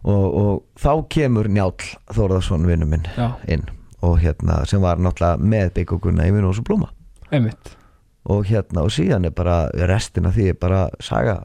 [0.06, 3.10] og, og þá kemur Njáll Þórðarsson vinnu minn
[3.50, 3.66] inn.
[4.06, 6.92] Og hérna sem var náttúrulega með bygguguna í vinnu og svo blóma.
[7.34, 7.74] Einmitt
[8.26, 11.44] og hérna og síðan er bara restina því er bara saga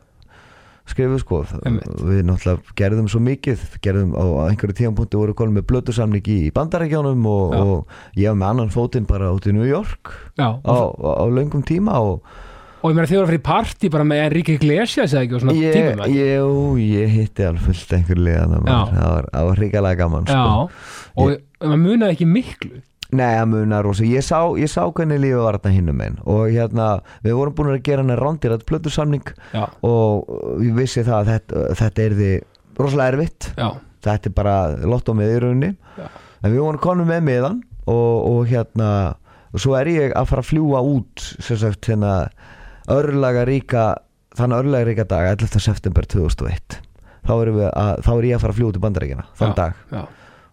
[0.90, 1.40] skrifuð sko.
[2.02, 7.26] Við náttúrulega gerðum svo mikið gerðum á einhverju tíðanpunkti voru konum með blötusamning í bandarækjánum
[7.30, 11.10] og, og ég var með annan fótinn bara út í New York já, á, á,
[11.22, 12.24] á löngum tíma og
[12.80, 15.42] og ég meina þið voru að fyrir partí bara með Enrique Iglesias eða ekki og
[15.42, 16.14] svona ég, tímum ekki?
[16.16, 18.78] ég, ég hitti alveg fullt einhver liðan Já.
[18.88, 20.38] það var, var hrikalega gaman sko.
[20.40, 20.54] já,
[21.20, 25.42] og maður munaði ekki miklu Nei, það munar rosa, ég sá, ég sá hvernig lífið
[25.42, 26.88] var þetta hinnum einn og hérna,
[27.24, 30.28] við vorum búin að gera hann rándir að plötu samning já, og
[30.62, 32.30] ég vissi það að þetta, þetta er því
[32.80, 33.48] rosalega erfitt.
[33.58, 33.68] Já,
[34.06, 34.54] þetta er bara
[34.86, 35.72] lott á með í rauninni.
[35.98, 36.06] Já.
[36.40, 37.58] en við vorum konum með miðan
[37.90, 38.90] og, og hérna
[39.50, 42.14] og svo er ég að fara að fljúa út sem sagt hérna
[42.90, 43.88] örlaga ríka
[44.38, 45.58] þannig örlaga ríka dag 11.
[45.62, 46.78] september 2001
[47.26, 49.56] þá, við að, þá er ég að fara að fljúa til bandaríkjana þann Já.
[49.58, 49.80] dag.
[49.90, 50.02] já,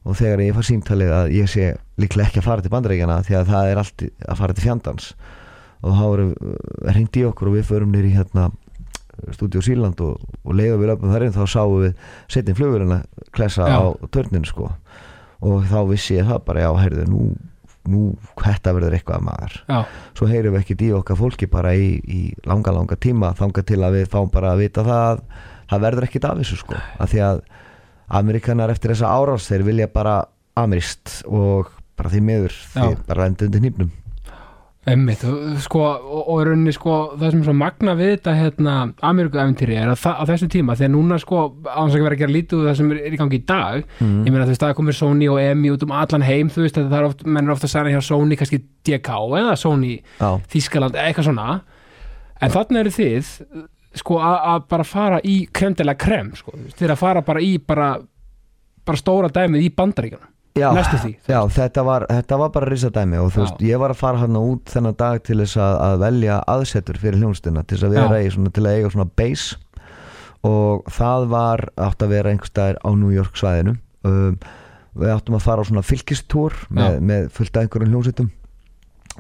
[0.06, 3.36] og þegar ég far símtalið að ég sé líklega ekki að fara til bandaríkjana því
[3.40, 5.10] að það er allt að fara til fjandans.
[5.86, 6.32] Og þá erum
[6.94, 8.48] hringt í okkur og við förum nýri hérna
[9.34, 11.36] stúdíu Síland og, og leiðum við löpum þar inn.
[11.36, 13.78] Þá sáum við setjum flugurinn að klessa Já.
[13.82, 13.84] á
[14.14, 14.72] törninu sko.
[15.46, 17.26] Og þá vissi ég það bara já, heyrðu, nú,
[17.90, 18.04] nú
[18.42, 19.60] þetta verður eitthvað maður.
[19.70, 19.80] Já,
[20.18, 23.82] svo heyrum við ekkert í okkar fólki bara í, í langa langa tíma þanga til
[23.86, 25.22] að við fáum bara að vita það að
[25.68, 26.82] það verður ekkert af þessu sko.
[26.98, 27.42] Af því að
[28.08, 30.22] Amerikanar eftir þessa árás þeir vilja bara
[30.58, 33.96] amirist og bara því miður þeir bara lendi undir nýpnum
[34.88, 39.76] og, sko, og, og rauninni sko það sem er svo magna við þetta hérna Ameríku-eventýri
[39.76, 42.94] er að á þessu tíma þegar núna sko að vera að gera lítið það sem
[42.94, 44.22] er, er í gangi í dag mm.
[44.24, 46.80] ég meina þú veist það komir Sony og EMI út um allan heim þú veist
[46.80, 49.98] að það er oft, menn er ofta að sæna hjá Sony kannski DK eða Sony
[50.54, 51.60] Þískaland, eitthvað svona.
[52.40, 53.34] En þarna eru þið
[54.00, 57.94] sko að, bara fara í kremdilega krem sko, er að fara bara í bara,
[58.86, 60.34] bara stóra dæmið í bandaríkjunum.
[60.58, 60.72] Já,
[61.30, 63.44] já þetta, var, þetta var bara risadæmi og þú Já.
[63.44, 66.98] veist, ég var að fara hann út þennan dag til þess að, að velja aðsetur
[67.02, 68.26] fyrir hljónstina til þess að vera Já.
[68.26, 69.60] í svona til að eiga svona base.
[70.48, 73.76] Og það var átt að vera einhvers staðar á New York svæðinu
[74.08, 74.38] um,
[74.98, 78.30] við áttum að fara á svona fylgistúr með, með fullt af einhverjum hljónsettum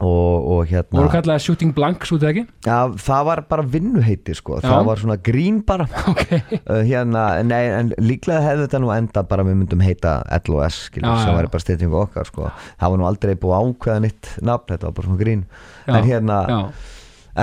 [0.03, 4.35] og, og hérna voru kallaði Shooting Blanks út eða ekki Já, það var bara vinnuheiti
[4.37, 4.59] sko.
[4.61, 4.67] Já.
[4.67, 6.23] það var svona grín bara ok,
[6.59, 11.09] uh, hérna, nei, en líklega hefði þetta nú enda bara við myndum heita LOS skilur,
[11.09, 11.37] Já, sem já.
[11.39, 12.51] væri bara styrtingu okkar sko.
[12.77, 15.43] það var nú aldrei búið ákveða nýtt nafn, þetta var bara svona grín
[15.87, 16.59] Já, en, hérna, já,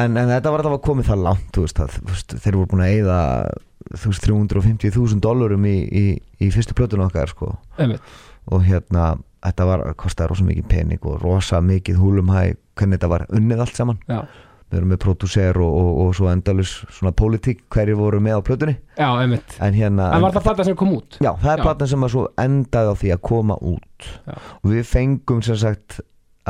[0.05, 2.61] en, en þetta var alltaf að komið það langt þú veist, að, þú veist, þeir
[2.61, 3.19] voru búin að eyða
[3.95, 6.05] þú veist, 350.000 dólarum í, í,
[6.40, 7.57] í fyrstu plötun okkar sko.
[7.79, 8.14] einmitt
[8.53, 12.42] og hérna þetta var, kostaði rosa mikið pening og rosa mikið húlumhæ
[12.74, 14.00] hvernig þetta var unnið allt saman.
[14.09, 14.22] Já,
[14.72, 18.46] við erum með pródúser og, og, og svo endalus svona pólitík hverju voru með á
[18.48, 18.74] plötunni.
[18.98, 19.54] Já, einmitt.
[19.62, 21.20] En hérna en var það plata sem kom út?
[21.20, 21.66] Já, það er Já.
[21.68, 24.09] platan sem að svo endaði á því að koma út.
[24.26, 24.35] Já.
[24.35, 26.00] og við fengum sem sagt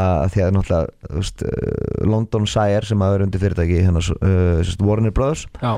[0.01, 4.73] að því að náttúrulega veist, uh, London Sire sem að vera undir fyrirtæki hérna, uh,
[4.83, 5.77] Warner Brothers já,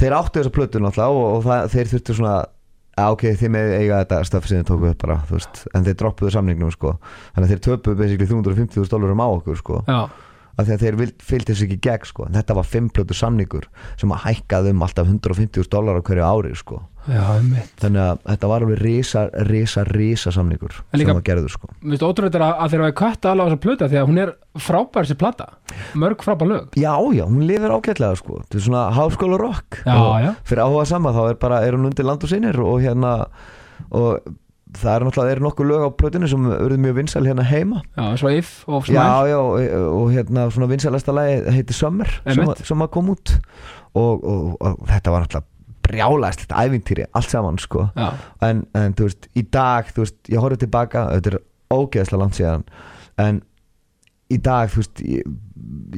[0.00, 2.36] þeir áttu þessa plötu náttúrulega og, og það, þeir þurftu svona
[3.04, 5.86] að ok, þið með eiga þetta stöf sem þið tóku upp bara, þú veist, en
[5.86, 6.96] þeir droppuðu samningnum sko,
[7.34, 10.00] þannig að þeir töpuðu basically 350.000 dólarum á okkur sko já,
[10.60, 12.26] af því að þeir fylgdu þessu ekki gegn sko.
[12.28, 13.68] En þetta var fimmplötu samningur
[14.00, 16.82] sem að hækkaði um alltaf 150.000 dólar á hverju ári sko.
[17.08, 17.22] Já,
[17.80, 21.70] þannig að þetta var alveg risa, risa, risa samningur líka- sem að gerðu sko.
[21.80, 24.20] Mér finnst ótrúlega að, að þeir hafa kvætt alveg á þessa plöta því að hún
[24.24, 25.48] er frábær þessi plata.
[25.94, 26.68] Mörg frábær lög.
[26.76, 28.42] Já, já, hún lifir ágætlega sko.
[28.44, 29.80] þetta er svona háskóla rock.
[29.86, 30.30] Já, og já.
[30.44, 33.14] fyrir áhuga sama þá er bara er hún undir land og sinir og hérna
[33.90, 34.20] og
[34.70, 37.80] það er náttúrulega er nokkuð lög á plötinu sem urðu mjög vinsæl hérna heima.
[37.96, 39.30] Já, og If og já, Smile.
[39.32, 43.34] Já, og, og hérna svona vinsælasta lagi heiti Summer sem, sem að kom út.
[43.98, 45.48] Og, og, og þetta var náttúrulega
[45.90, 48.08] brjálæst þetta ævintýri, allt saman sko Já,
[48.46, 52.40] en, en þú veist, í dag þú veist, ég horfði tilbaka, þetta er ógeðslega langt
[52.40, 52.66] síðan
[53.20, 53.40] en
[54.30, 55.32] í dag, þú veist ég,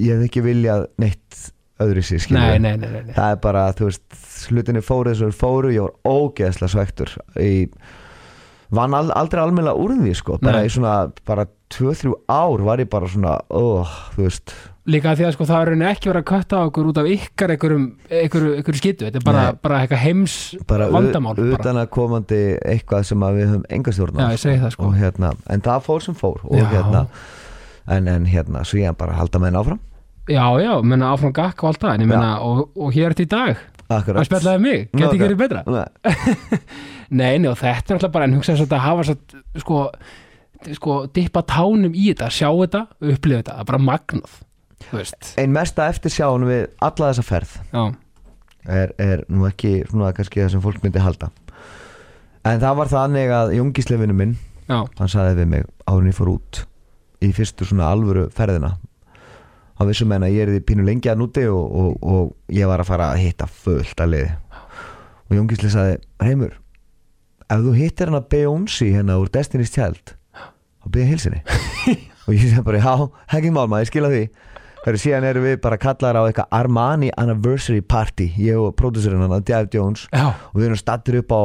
[0.00, 1.42] ég hef ekki viljað neitt
[1.82, 3.16] öðru sér nei, nei, nei, nei, nei.
[3.16, 4.06] það er bara, þú veist,
[4.52, 7.52] hlutinni fóru þess að fóru, ég var ógeðslega svektur í
[8.72, 10.68] vann al, aldrei almennilega úr því sko bara Nei.
[10.68, 10.96] í svona,
[11.28, 14.54] bara 2-3 ár var ég bara svona, óh, þú veist
[14.90, 17.08] líka því að sko það er rauninni ekki verið að kötta á okkur út af
[17.12, 20.34] ykkar einhverju, skitu þetta er bara, bara heims
[20.66, 21.54] bara vandamál bara.
[21.54, 24.90] utan að komandi eitthvað sem við höfum enga stjórn á Já, ég segi það, sko.
[24.98, 27.04] hérna, en það fór sem fór hérna,
[27.86, 29.82] en, en hérna svo ég bara halda með henn áfram.
[30.30, 33.16] Já, já, menna áfram gakk og allt það en ég menna, og, og hér er
[33.18, 33.64] þetta í dag.
[33.92, 34.22] Akkurat.
[34.22, 35.62] að spjallaði mig, geti ekki verið betra.
[35.66, 36.12] Nei,
[37.20, 39.82] nei, nei, og þetta er alltaf bara en hugsa þess að þetta hafa satt, sko,
[40.78, 44.38] sko, dippa tánum í þetta sjá þetta, upplifa þetta, það er bara magnað
[44.92, 47.56] þú veist, ein mesta eftir sjáum við alla þessa ferð
[48.68, 51.32] er, er nú ekki svona kannski það sem fólk myndi halda.
[52.46, 54.36] En það var þannig að Jóngislefinu minn
[54.68, 56.62] já, hann sagði við mig en ég fór út
[57.22, 58.76] í fyrstu svona alvöru ferðina.
[59.78, 62.68] Á vissum en að ég er því pínu lengi að núti og, og, og ég
[62.70, 64.32] var að fara að hitta fullt að liði.
[65.30, 66.56] Og Jóngisli sagði Reymur,
[67.48, 70.16] ef þú hittir hann að Beyoncé hérna úr Destiny's Child
[70.82, 71.40] þá byrja hilsinni
[72.26, 72.94] og ég sagði bara, já,
[73.38, 74.22] ekki mál maður, ég skila því
[74.82, 79.44] Þegar síðan erum við bara kallar á eitthvað Armani Anniversary Party ég og pródúsurinn hann,
[79.46, 80.08] Dave Jones.
[80.10, 81.42] Já, og við erum stattir upp á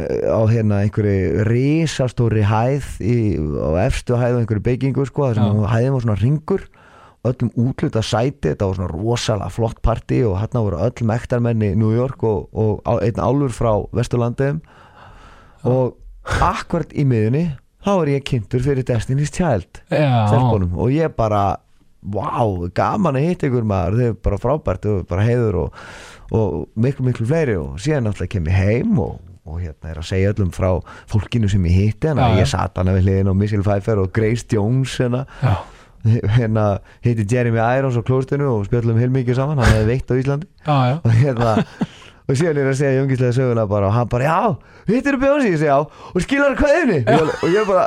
[0.00, 5.92] eh, á hérna einhverju risastóri hæð í, á efstu hæð á einhverju beigingu sko, hæðin
[5.92, 6.64] var svona ringur
[7.24, 11.70] öllum útluta sæti, þetta var svona rosalega flott party og hérna voru öll mektarmenn í
[11.76, 14.60] New York og, og einn álur frá Vesturlandiðum
[15.68, 15.96] og
[16.44, 17.46] akkurat í miðunni
[17.84, 20.76] þá er ég kynntur fyrir Destiny's Child stelpunum.
[20.80, 21.60] Og ég bara
[22.12, 24.00] wow, gaman að hitta ykkur maður.
[24.00, 25.84] Þau er bara frábært, þau er bara heiður og,
[26.34, 27.56] og miklu miklu fleiri.
[27.60, 30.70] Og síðan náttúrulega kem ég heim og, og hérna er að segja öllum frá
[31.10, 32.42] fólkinu sem ég hitti hérna, já.
[32.42, 35.54] ég sat hana við hliðin og Michelle Pfeiffer og Grace Jones hérna, já,
[36.38, 36.68] hérna
[37.04, 40.50] hitti Jeremy Irons á klóstinu og spjöllum heilmikið saman, hann hefði veitt á Íslandi.
[40.64, 41.58] Já, og hérna
[42.24, 45.50] og síðan er að segja Jóngislega söguna bara og hann bara, já, hittir þú Bjónsi?
[45.52, 47.84] Ég segi, já, og skilar það kveðinni og, og ég bara,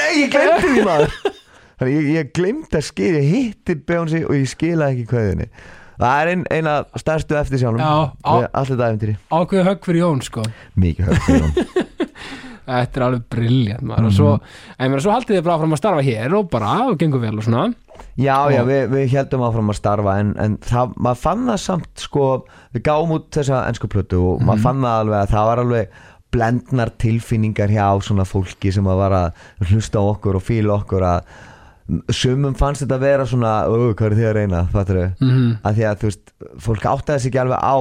[0.00, 1.14] nei, ég glemdi því maður
[1.78, 5.48] þannig ég, ég glemdi að skil ég hittir Bjónsi og ég skila ekki kveðinni
[5.98, 10.20] það er ein, eina stærstu eftir sjálfum Já, allir þetta æfintýri ákveðu högg fyrir Jón
[10.26, 10.44] sko.
[10.78, 11.54] Mikið höfð fyrir Jón.
[12.68, 14.06] Þetta er alveg briljant maður.
[14.10, 14.32] Og svo,
[14.76, 17.22] en ég meina, svo haldið þið bara áfram að starfa hér og bara, og gengur
[17.22, 17.62] vel og svona.
[18.20, 21.62] Já, já, Og- við, við heldum áfram að starfa en, en það, maður fann það
[21.62, 22.26] samt sko,
[22.76, 25.96] við gáum út þessa ennsku plötu og maður fann það alveg að það var alveg
[26.36, 31.08] blendnar tilfinningar hjá svona fólki sem að var að hlusta á okkur og fíla okkur
[31.14, 31.32] að
[32.12, 35.30] sumum fannst þetta að vera svona "Ó, hvað er þið að reyna, fattur þau mm
[35.30, 35.58] -hmm.
[35.64, 36.32] að því að þú veist,
[36.66, 37.78] fólk áttaði sig ekki alveg á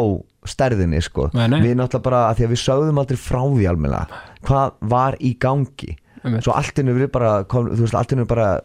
[0.47, 1.29] stærðinni sko.
[1.33, 1.61] Nei, nei.
[1.61, 4.07] við náttúrulega bara, að því að við sögðum aldrei frá því almennilega,
[4.47, 5.97] hvað var í gangi?
[6.23, 6.43] Einmitt.
[6.43, 8.61] svo allt innu við bara kom, þú veist, allt innu bara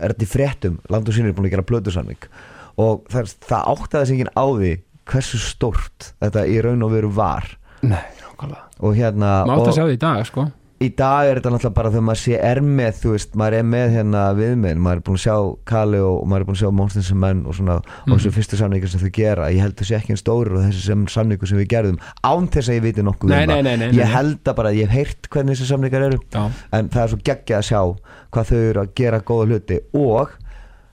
[0.00, 2.28] er þetta í fréttum, land og sínir er búin að gera blödusamning
[2.76, 4.72] og það, það áttaði sig ekki á því
[5.08, 7.46] hversu stórt þetta í raun og veru var.
[7.82, 8.64] Nei, nákvæmlega.
[8.80, 11.74] Og hérna Mátt og að sjá því í dag sko í dag er þetta náttúrulega
[11.74, 15.04] bara þegar maður sé er með, þú veist, maður er með hérna viðminn, maður er
[15.08, 15.36] búin að sjá
[15.66, 18.58] Kali og, maður er búin að sjá Monstins sem menn og svona og þessu fyrstu
[18.60, 21.58] samningar sem þau gera ég held þessi ekki einn stórir og þessi sem samningu sem
[21.58, 23.64] við gerðum án þess að ég viti nokkuð Nei, um nei, það.
[23.66, 26.44] nei, nei, ég held að bara, ég hef heyrt hvernig þessi samningar eru Já,
[26.78, 27.82] en það er svo geggjað að sjá
[28.30, 30.36] hvað þau eru að gera góða hluti og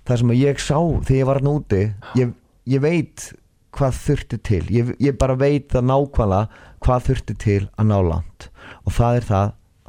[0.05, 1.83] það sem að ég sá þegar ég var hann úti
[2.17, 2.33] ég,
[2.73, 3.27] ég veit
[3.75, 5.13] hvað þurfti til ég, ég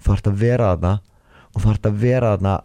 [0.06, 0.94] til að er vera þarna
[1.56, 2.56] og ert að vera þarna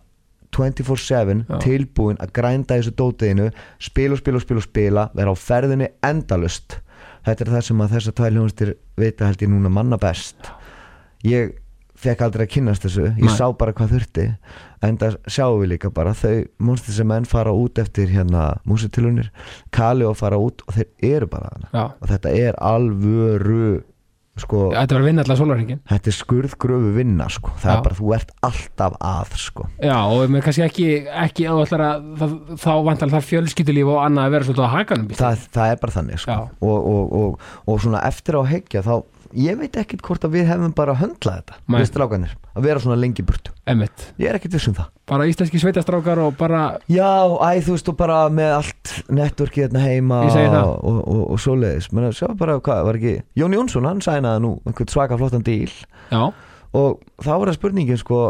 [0.51, 1.57] 24-7 Já.
[1.63, 3.49] tilbúin að grænda þessu dótiðinu
[3.79, 6.77] spila og spila og spila og spila vera á ferðinni endalust
[7.25, 10.51] þetta er það sem að þessar tvær hljónastir vita held ég núna manna best
[11.27, 11.55] ég
[12.01, 13.35] fekk aldrei að kynnast þessu ég Nei.
[13.37, 14.27] sá bara hvað þurfti
[14.81, 19.29] en það sjáum við líka bara þau múnstir sem menn fara út eftir hérna músitilunir,
[19.73, 23.69] kali og fara út og þeir eru bara þarna já og þetta er alvöru
[24.41, 27.75] sko, Þetta var vinna allar sólarhingin þetta er skurðgröfu vinna sko, það Já.
[27.77, 29.67] er bara þú ert alltaf að sko.
[29.81, 30.87] Já, og mér kannski ekki,
[31.25, 35.45] ekki að það, þá vantar það fjölskyldulíf og annað að vera svolítið á hakanum það,
[35.57, 36.37] það er bara þannig sko.
[36.61, 38.93] Og, og, og, og svona eftir á hegja þá,
[39.37, 41.77] ég veit ekkit hvort að við hefum bara höndlað þetta, Nei.
[41.81, 44.89] við strákanir að vera svona lengi burtu, Emmitt, ég er ekkit viss um það.
[45.11, 47.07] Bara íslenski sveitastrákar og bara Já,
[47.39, 50.67] æ, þú veist, og bara með allt networkið hérna heima Ég segi það.
[50.67, 51.89] og, og, og, og svoleiðis.
[51.95, 55.45] Menn að sjá bara, hvað, var ekki Jón Jónsson, hann sænaði nú einhvern svaka flottan
[55.47, 55.71] díl
[56.11, 56.23] Já,
[56.75, 58.21] og þá var það spurningin, sko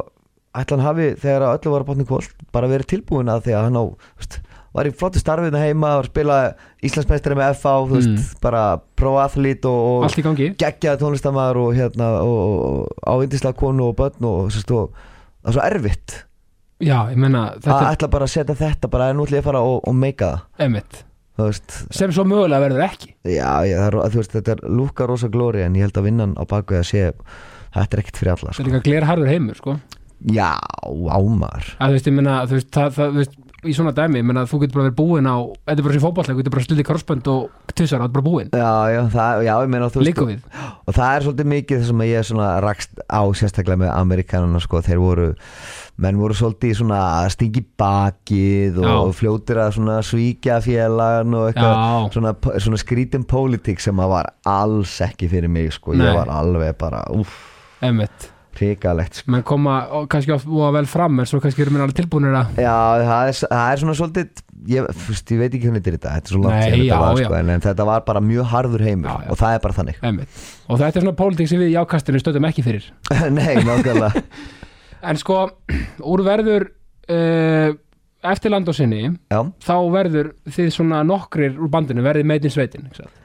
[0.52, 3.54] ætla hann hafi, þegar að öllu var að botni kvöld bara verið tilbúin að því
[3.56, 3.84] að hann á
[4.20, 4.42] veist,
[4.74, 6.38] var í flottu starfið hérna heima og spila
[6.86, 8.40] Íslandsmeistari með FA, þú veist Mm.
[8.42, 8.64] bara
[8.96, 10.50] pro-athlete og, og allt í gangi.
[10.56, 14.52] geggjaði tónlistamæður og hérna og, og, á indislega konu og börn og, og
[15.44, 16.18] það er svo erfitt.
[16.82, 19.44] Já, ég menna, að þetta ætla bara að setja þetta bara en nú ætla ég
[19.44, 21.06] að fara og, og meika það.
[21.42, 21.56] Er
[21.96, 23.16] sem svo mögulega verður ekki.
[23.26, 26.44] Já, það er, veist, þetta er lúka rosa glóri en ég held að vinnan á
[26.46, 27.06] baku að sé
[27.74, 28.62] þetta er ekkert fyrir alla sko.
[28.64, 29.78] er líka glerharður heimur sko.
[30.30, 30.52] Já,
[31.10, 34.22] ámar að þú veist, ég meina, þú veist, það, það, þú veist í svona dæmi,
[34.22, 36.56] ég meina, þú getur bara verið búinn á þetta er bara sem fótballleik, þú getur
[36.56, 39.92] bara slutið krossbönd og tussar, það er bara búinn, já, já, það, já, ég meina
[39.94, 40.48] þú líka við.
[40.82, 44.82] Og það er svolítið mikið það sem ég svona rakst á sérstaklega með amerikanana sko,
[44.88, 45.30] þeir voru
[46.02, 52.10] menn voru svolítið svona að stingi bakið og, fljótir að svona svíkja félagan og eitthvað.
[52.16, 52.34] Svona,
[52.66, 56.08] svona skrítin pólitík sem að var alls ekki fyrir mig sko, Nei.
[56.08, 57.38] ég var alveg bara uff,
[57.86, 59.32] Emmett, hrikalegt sko.
[59.32, 62.36] menn koma og kannski oft og vel fram, en svo kannski eru mér alveg tilbúinir
[62.38, 62.76] að Já,
[63.08, 66.16] það er, það er svona svolítið ég, fyrst, ég veit ekki hvernig þetta er þetta
[66.16, 67.28] þetta er svo langt Nei, síðan já, þetta var já.
[67.30, 69.30] sko, en, en þetta var bara mjög harður heimur Já, já.
[69.34, 72.22] og það er bara þannig Emmett, og þetta er svona pólitík sem við í ákastinu
[72.22, 72.90] stöðum ekki fyrir
[73.40, 74.26] Nei, nákvæmlega
[75.12, 75.40] en sko,
[76.12, 76.68] úr verður
[77.12, 77.72] uh,
[78.32, 82.86] eftir land og sinni Já þá verður þið svona nokkrir úr bandinu verðið meitin sveitin
[82.90, 83.18] ekki satt?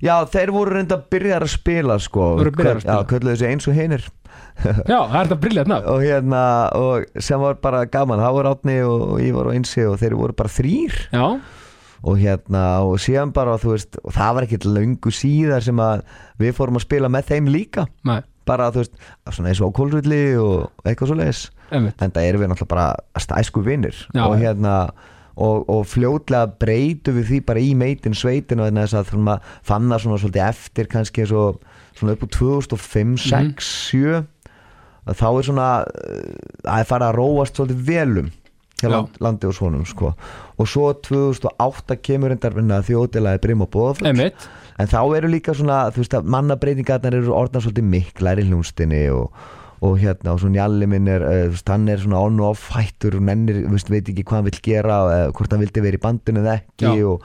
[0.00, 2.32] Já, þeir voru reynda að byrja að spila sko.
[2.40, 2.96] Voru byrjaðir að spila.
[2.96, 4.08] Já, kölluðu þessu eins og hinir.
[4.60, 5.88] Já, það er þetta brilljant nafn.
[5.92, 6.42] Og hérna,
[6.76, 9.98] og sem var bara gaman það voru átni og, og ég var á einsi og
[10.00, 11.24] þeir voru bara þrýr já,
[12.00, 16.04] og hérna, og síðan bara, þú veist og það var ekkert löngu síðar sem að
[16.40, 17.86] við fórum að spila með þeim líka.
[18.08, 22.24] Nei, bara, þú veist, svona eins og á kólrulli og eitthvað svo leiðis en það
[22.24, 24.74] erum við náttúrulega bara stæsku vinnir og hérna
[25.40, 29.54] og, og fljótlega breytum við því bara í meitin sveitin og þess að þurfum að
[29.70, 31.44] fann það svona svolítið eftir kannski svo,
[31.96, 34.20] svona upp úr 2005, 6, 7
[35.08, 36.20] að þá er svona uh,
[36.66, 38.30] að er farið að róast svolítið velum
[38.88, 40.14] land, landi og svonum sko.
[40.56, 42.56] og svo 2008 kemur endar
[42.88, 43.70] þjóðdelaði brim og
[44.08, 44.48] Emmett,
[44.80, 49.02] en þá eru líka svona þú veist að mannabreitingarnar eru orðnar svolítið miklar í hljónstinni
[49.12, 49.28] og,
[49.80, 53.16] og hérna og svo njalli minn er veist, hann er svona on og off hættur
[53.16, 56.42] og nennir, veit ekki hvað hann vil gera uh, hvort hann vildi verið í bandinu
[56.42, 57.06] eða ekki Já.
[57.08, 57.24] og,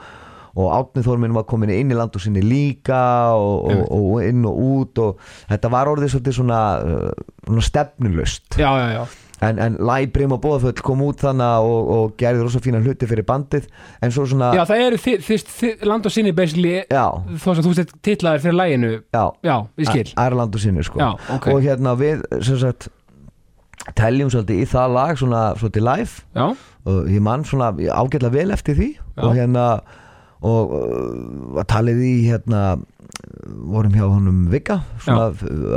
[0.56, 3.02] og Átni Þórminn var komin inn í land og sinni líka
[3.36, 8.56] og, og, og inn og út og þetta var orðið svolítið svona, uh, svona stefnulust
[8.56, 12.44] já, já, já en, en Læ, Brim og Bóðaföll kom út þannig og, og gerði
[12.44, 13.66] rosa fína hluti fyrir bandið
[14.04, 17.66] en svo svona Já, það eru þið, þið, þið land og sinni basically þó sem
[17.66, 19.24] þú sett titlaðir fyrir læginu já.
[19.44, 20.06] Já, ég skil.
[20.20, 21.02] Ærland og sinni sko.
[21.02, 21.50] Já, ok.
[21.52, 22.88] Og hérna við sem sagt
[23.96, 26.26] teljum svolítið í það lag svona svolítið live.
[26.36, 26.48] Já,
[26.86, 28.90] og ég mann svona ágætlega vel eftir því.
[29.20, 29.68] Og hérna
[30.46, 32.76] og uh, talið í hérna
[33.46, 35.30] vorum hjá honum Vigga svona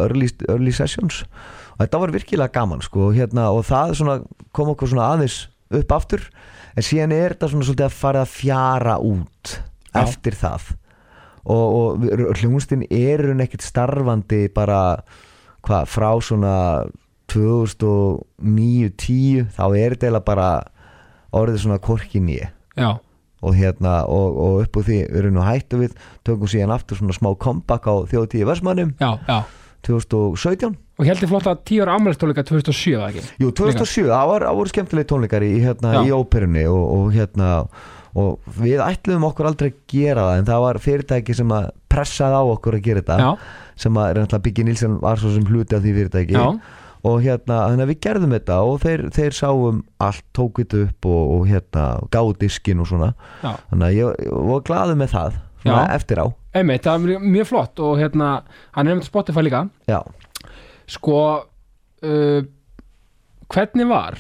[0.03, 1.23] early, early sessions.
[1.23, 4.15] og þetta var virkilega gaman sko hérna og það svona
[4.55, 5.37] kom okkur svona aðeins
[5.79, 6.21] upp aftur
[6.75, 9.45] en síðan er þetta svona svolítið að fara að fjara út
[9.89, 9.97] Já.
[10.03, 10.63] eftir það.
[11.49, 11.83] Og, og
[12.37, 14.79] hljónstinn er hún ekkert starfandi bara
[15.65, 16.55] hvað frá svona
[17.31, 20.49] 2009-10 þá er þetta eiginlega bara
[21.35, 22.47] orðið svona korkin já,
[23.39, 25.91] og hérna og, og upp úr því við erum nú hættu við
[26.25, 29.39] tökum síðan aftur svona smá comeback á þjóðtíði versmannum já, já
[29.87, 30.75] 2017.
[30.99, 33.23] Og heldur flott að 10 ára afmælistónleika 2007 eða ekki?
[33.39, 37.51] Jú, 2007, það var, það voru skemmtilegi tónleikar í, hérna, í óperunni og, og, hérna,
[38.19, 42.41] og við ætluðum okkur aldrei að gera það en það var fyrirtæki sem að pressaði
[42.41, 43.31] á okkur að gera þetta Já,
[43.79, 46.35] sem að Biggi Nilsson var svo sem hluti af því fyrirtæki.
[46.35, 46.47] Já,
[47.07, 51.07] og hérna, þannig að við gerðum þetta og þeir, þeir sáum allt, tók þetta upp
[51.07, 53.13] og, og hérna, gáðu diskin og svona.
[53.39, 53.53] Já.
[53.69, 55.37] Þannig að ég, ég var glaðu með það.
[55.95, 56.25] Eftir á.
[56.55, 58.43] Einmitt, það er mjög- flott og hérna,
[58.77, 59.65] hann er um Spotify líka.
[59.87, 59.99] Já,
[60.89, 61.17] Sko
[62.03, 62.41] uh,
[63.49, 64.17] Hvernig var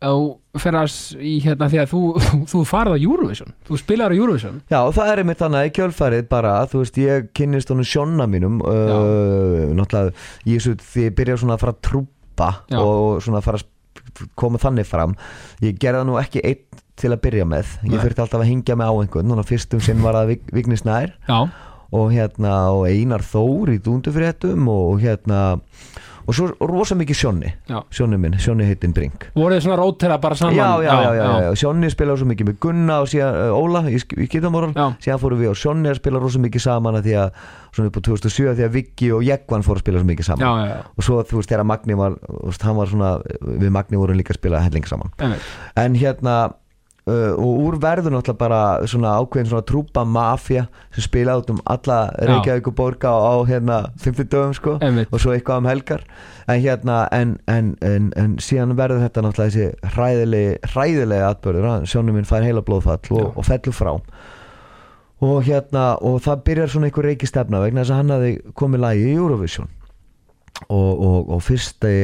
[0.00, 2.00] að að s- í hérna því að þú,
[2.48, 3.52] þú farið á Eurovision?
[3.68, 4.60] Þú spilaður á Eurovision?
[4.72, 8.60] Já, það er einmitt þannig í kjölfarið bara, þú veist, ég kynnist honum sjónna mínum
[8.64, 10.14] uh, náttúrulega,
[10.48, 10.72] ég svo
[11.04, 12.80] ég byrja svona að fara að trúpa Já.
[12.80, 15.12] og svona að fara að koma þannig fram.
[15.62, 17.74] Ég gerði það nú ekki einn til að byrja með.
[17.86, 18.02] Ég Nei.
[18.04, 19.30] þurfti alltaf að hingja mig á einhvern.
[19.30, 21.16] Núna fyrstum sinn var það Vig, Vignis Nær.
[21.28, 21.40] Já,
[21.90, 25.40] og hérna, og Einar Þór í dúndufréttum og, og hérna
[26.30, 27.50] og svo rosa mikið Sjónni.
[27.90, 29.26] Sjónni minn, Sjónni heitinn Brink.
[29.34, 30.54] Voruð þið svona rótera bara saman?
[30.54, 33.82] Já, já, já, já, já, Sjónni spilaði svo mikið með Gunna og síðan uh, Óla
[33.90, 34.86] í, í Já.
[35.02, 37.42] síðan fórum við á Sjónni að spila rosa mikið saman að því að
[37.74, 40.30] svona upp á 2007 að því að Viggi og Jekvan fóru að spila svo mikið
[40.30, 40.46] saman.
[40.46, 44.20] Já, já, og svo þú veist þegar Magni var veist, var svona, við Magni vorum
[44.20, 45.14] líka að spila helling saman.
[45.18, 45.52] Einmitt.
[45.82, 46.36] en hérna
[47.06, 51.60] uh, og úr verður náttúrulega bara svona ákveðin svona trúpa mafja sem spila út um
[51.64, 55.08] alla Reykjavík og Borga á, hérna 50 dögum sko Einmitt.
[55.12, 56.04] og svo eitthvað um helgar.
[56.48, 62.18] En hérna en, en, en, en síðan verður þetta náttúrulega þessi hræðilegi, hræðilegi atbörður sjónum
[62.18, 63.94] minn fær heila blóðfall og, og fellur frá.
[65.20, 68.84] Og hérna og það byrjar svona einhver reiki stefna vegna þess að hann hafði komið
[68.86, 69.68] lagi í Eurovision.
[70.68, 71.94] Og, og, og fyrsti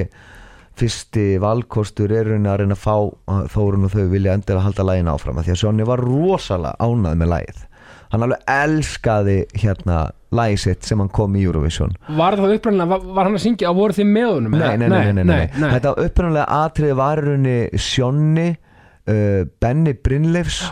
[0.77, 2.95] fyrsti valkostur er raunin að reyna að fá
[3.33, 6.77] að Þórun og þau vilja endilega halda lægin áfram af því að Sjónni var rosalega
[6.85, 7.65] ánað með lægið
[8.13, 9.99] hann alveg elskaði hérna
[10.37, 11.95] lægið sitt sem hann kom í Eurovision.
[12.19, 14.57] Var það uppræðanlega, var, var hann að syngja á voru þið með honum?
[14.57, 20.63] nei, nei, nei, nei, nei, þetta upprunalega atriði var í rauninni Sjónni uh, Benny Brynleifs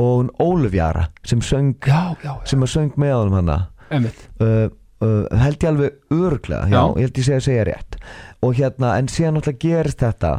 [0.00, 3.60] og Óluf Jara sem söng, Já, já, já, sem að söng með honum hana.
[3.94, 4.26] Emmitt
[5.04, 6.82] uh, held ég alveg örglega já, Já.
[6.96, 7.98] ég held ég segja að segja rétt.
[8.44, 10.32] Og hérna, en síðan náttúrulega gerist þetta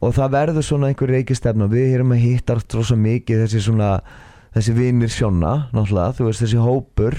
[0.00, 1.68] og það verður svona einhver reikistefna.
[1.70, 3.90] Við erum að hitta rosa mikið þessi svona,
[4.56, 7.18] þessi vinir sjóna náttúrulega, þú veist þessi hópur.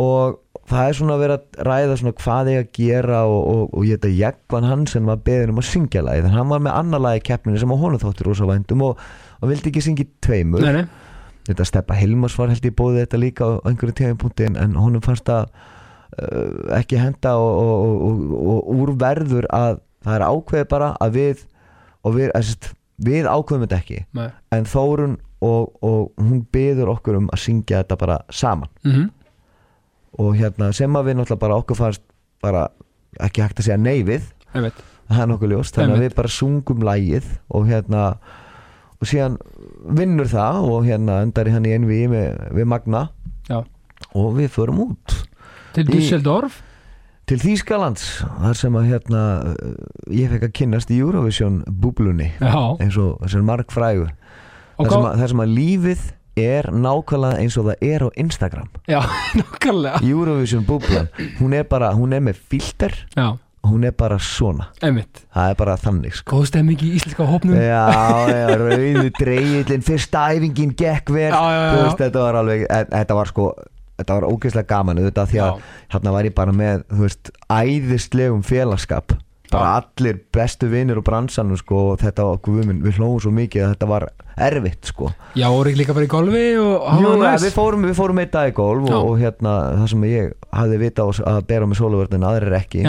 [0.00, 0.38] Og
[0.70, 3.86] það er svona að vera að ræða svona hvað ég að gera og, og, og
[3.88, 6.76] ég þetta Jekvan Hansen var beðin um að syngja lagi þannig að hann var með
[6.78, 9.02] annar lagi keppninu sem á honum þóttir rosa vændum og,
[9.40, 10.62] og vildi ekki syngja tveimur.
[10.62, 14.60] Nei, nei, þetta Steppa Hilmars var held ég bóði þetta líka á einhverju tíðanpunkti en,
[14.62, 15.42] en honum fannst uh,
[16.76, 21.16] ekki henda og, og, og, og, og úr verður að það er ákveðið bara að
[21.16, 21.46] við
[22.00, 22.74] og við, þess,
[23.06, 24.02] við ákveðum þetta ekki.
[24.16, 24.28] Nei.
[24.56, 28.70] En Þórun og, og hún byður okkur um að syngja þetta bara saman.
[28.86, 29.08] Mm
[30.20, 32.02] og hérna sem að við náttúrulega bara okkur fannst
[32.42, 32.64] bara
[33.22, 33.76] ekki hægt að segja
[34.50, 34.80] Emmitt
[35.10, 38.04] það er nokkuð ljóst, þannig að við bara sungum lægið og hérna
[39.00, 39.38] og síðan
[39.98, 43.08] vinnur það og hérna endar hann í með, við Magna.
[43.48, 43.62] Já.
[44.14, 45.16] Og við förum út
[45.76, 46.60] Til Düsseldorf?
[47.30, 48.04] Til Þýskalands
[48.42, 49.20] þar sem að hérna
[49.52, 49.74] uh,
[50.10, 52.32] ég fekk að kynnast í Eurovision búblunni
[52.82, 54.08] eins og þessar marg frægur
[54.80, 56.02] Og þar sem, að, þar sem að lífið
[56.40, 58.68] er nákvæmlega eins og það er á Instagram.
[58.88, 59.00] Já,
[59.40, 63.26] nokkarlega Eurovision búblan, hún er bara hún er með filter Já,
[63.68, 66.38] hún er bara svona, emmitt það er bara þannig sko.
[66.40, 67.58] Góð stemming í íslenska hópnum.
[67.60, 67.82] Já,
[68.32, 73.50] já, rauðu dreigillin fyrsta æfingin gekk veist, þetta var alveg en- þetta var sko,
[74.00, 78.46] þetta var ógeðslega gaman auðvitað því að hérna var ég bara með þú veist, æðislegum
[78.46, 79.18] félagskap
[79.50, 83.64] bara allir bestu vinir og bransanum sko, og þetta var, guðminn, við hlóðum svo mikið
[83.64, 84.06] að þetta var
[84.46, 85.10] erfitt sko.
[85.34, 87.46] Já, voru ekki líka bara í golfi og hafa Jú, það ja, næs.
[87.46, 90.80] við fórum, við fórum eitt dag í golf og, og hérna, það sem ég hafði
[90.84, 92.86] vita á að bera með sólavörðin, aðrir ekki.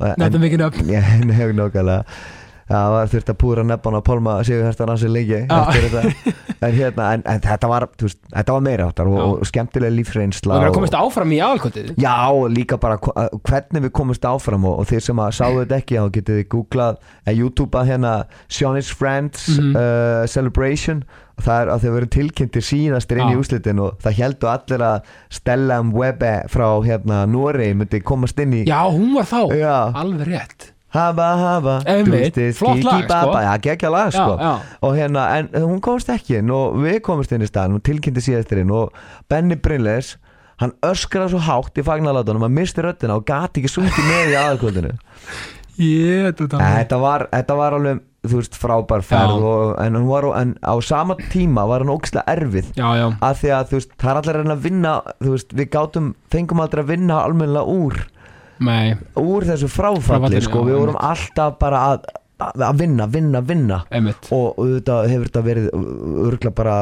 [0.00, 0.88] Er mikið nöfn
[2.70, 7.22] Það var þurft að púra nefn á Pálma Sigur Herstan ansi lengi en, hérna, en,
[7.26, 10.94] en þetta var veist, þetta var meira áttar og, og skemmtilega lífsreynsla Og og- komist
[10.98, 12.14] áfram í aðalkotið Já,
[12.52, 16.10] líka bara hvernig við komumst áfram og, og þeir sem að sáu þetta ekki þá
[16.18, 18.14] getið þið googlað eða YouTubeað hérna
[18.48, 19.74] Shawnee's Friends Mhm.
[19.76, 21.04] uh, Celebration.
[21.40, 25.06] Það er að þau verið tilkynntir síðastir inn í úslitin og það heldur allir að
[25.32, 25.90] Stella M.
[25.96, 29.40] Webbe frá hérna Norei myndi komast inn í Já, hún var þá.
[29.56, 29.76] Já.
[29.96, 30.69] Alveg rétt
[31.86, 33.36] Einmitt, twisted, flott lag, sko.
[33.44, 34.34] Já, geggja lag Já, sko.
[34.40, 34.74] Já.
[34.86, 38.24] Og hérna, en hún komst ekki inn og við komumst inn í staðan og tilkynnti
[38.24, 38.96] síðastir inn og
[39.30, 40.16] Benny Brynleis
[40.60, 44.38] hann öskraði svo hátt í fagnalátunum að misti röddina og gati ekki sungið með í
[44.42, 44.92] aðalkvöldinu.
[45.80, 49.46] Þú þetta var, þetta var alveg, þú veist, frábær ferð Já.
[49.48, 52.72] og, en, var, en á sama tíma var hann ógislega erfið.
[52.76, 53.06] Já, já.
[53.24, 56.82] Að því að, þú veist, það er allir að vinna veist, við gátum, fengum aldrei
[56.84, 58.02] að vinna almennilega úr
[58.60, 61.30] Nei, úr þessu fráfalli Fráfallinu, sko, já, við vorum einmitt.
[61.30, 62.10] alltaf bara að,
[62.66, 63.78] að vinna, vinna, vinna.
[63.90, 65.70] Emmitt og auðvitað hefur þetta verið
[66.26, 66.74] örgulega bara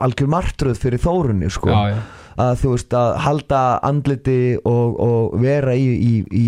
[0.00, 2.00] algjör martröð fyrir þórunni sko, Já, já.
[2.40, 6.44] Að þú veist að halda andliti og, og vera í, í, í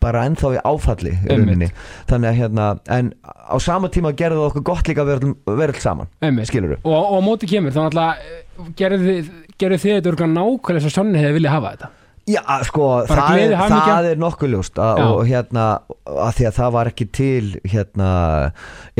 [0.00, 1.30] bara ennþá í áfalli í Einmitt.
[1.38, 1.68] rauninni,
[2.08, 2.66] þannig að hérna
[2.96, 6.48] en á sama tíma gerðu það okkur gott líka að vera, vera alls saman, Einmitt.
[6.48, 10.84] skilur og, og á móti kemur, þannig að gerðu þið, gerðu þið þetta örgulega nákvæmlega
[10.86, 11.90] svo Sonni hefði viljað hafa þetta
[12.30, 15.66] Já, sko, það er, það er nokkuð ljóst að, og hérna,
[16.10, 18.08] að því að það var ekki til hérna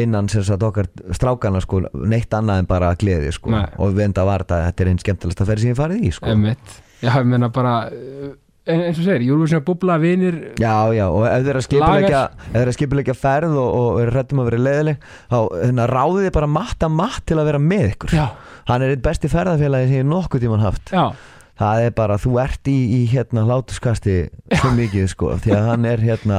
[0.01, 3.53] innan sem sagt okkar strákana sko neitt annað en bara gleði sko.
[3.55, 3.67] Nei.
[3.79, 6.31] og við enda var þetta, þetta er einn skemmtilegast að sem ég farið í sko.
[6.35, 7.75] Emmitt Já, ég meina bara
[8.71, 11.61] en- eins og segir, Júruvísina búbla vinir Já, já, og ef þeir
[12.61, 16.51] eru skipulegja ferð og, og eru rættum að vera leiðileg þá hérna, ráðið þið bara
[16.59, 18.15] matta matt til að vera með ykkur.
[18.15, 18.27] Já,
[18.71, 20.93] hann er eitt besti ferðafélagi sem ég nokkuð tíman haft.
[20.93, 21.07] Já,
[21.61, 24.17] það er bara, þú ert í, í hérna hlátuskasti
[24.57, 26.39] svo mikið sko því að hann er hérna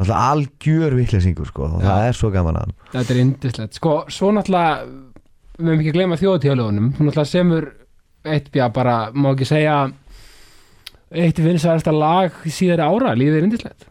[0.00, 2.74] alltaf algjör vittlesingur sko og það er svo gaman að hann.
[2.94, 4.86] Þetta er indislegt Sko, svo náttúrulega
[5.56, 7.68] við höfum ekki að gleyma þjóðtíðalögunum hún náttúrulega semur
[8.26, 9.76] eitt bjá bara, má ekki segja
[11.16, 13.86] eitt vinsarasta lag síðari ára, lífið er indislegt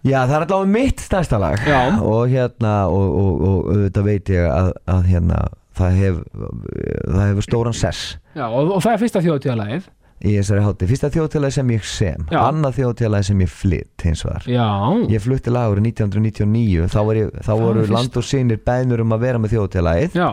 [0.00, 1.60] Já, það er allavega mitt stærsta lag.
[1.68, 1.80] Já.
[2.00, 5.40] og hérna og, og, og auðvitað veit ég að, að hérna
[5.80, 8.14] það hef það hefur stóran sess.
[8.36, 9.88] Já, og, og það er fyrsta þjóðtíðalagið
[10.20, 12.38] í þessari hátti fyrsta þjóðtélagi sem ég sem Já.
[12.42, 14.66] annað þjóðtélagi sem ég flytt hins Já,
[15.08, 17.94] ég flutti lag árið 1999 þá, var ég, þá voru fyrst.
[17.94, 20.28] land og sinir bænur um að vera með þjóðtélagið já,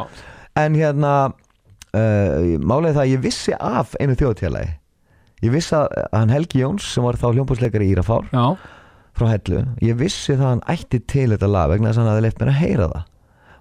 [0.59, 4.73] en hérna uh, málega það að ég vissi af einu þjóðtélagi
[5.47, 8.45] ég vissi að hann Helgi Jóns sem var þá hljómbúsleikari í Írafár já,
[9.15, 12.11] frá hellu ég vissi það að hann ætti til þetta lag vegna þess að hann
[12.11, 13.07] hafði leift mér að heyra það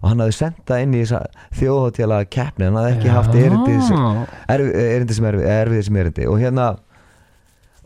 [0.06, 1.20] og hann hafði sendt það inn í þessa
[1.58, 4.04] þjóðhóttjála keppni, hann hafði ekki haft erindi sem,
[4.54, 6.26] erfi, erindi sem erfi, erfið sem erindi.
[6.30, 6.66] Og hérna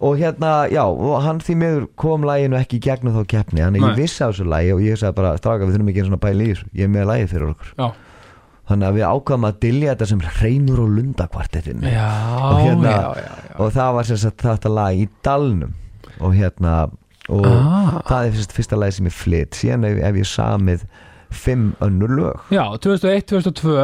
[0.00, 3.60] og hérna, já, og hann því miður kom læginu ekki í gegnum þá keppni.
[3.64, 3.88] Þannig Nei.
[3.90, 6.22] ég vissi á þessu lægi og ég sagði bara stráka við þurfum ekki einu svona
[6.22, 7.74] pæli í þessu, ég er með lægi fyrir okkur.
[7.80, 7.88] Já,
[8.70, 11.92] þannig að við ákvaðum að dilja þetta sem reynur og lunda kvartettinni.
[11.92, 12.08] Já,
[12.48, 13.58] Og hérna- já, já, já.
[13.60, 15.72] og það var sem sagt þetta lag í dalnum.
[16.20, 16.74] Og hérna
[17.30, 18.00] og Ah.
[18.08, 20.80] það er fyrst, fyrsta lagi sem ég flytt síðan hef, hef ég samið
[21.30, 23.74] fimm önnur lög Já, 2001, 2002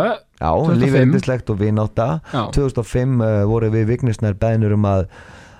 [0.40, 0.78] já, 2005.
[0.82, 5.08] lífeyndislegt og vinátta Já, 2005 uh, voru við vignisnær beðnur um að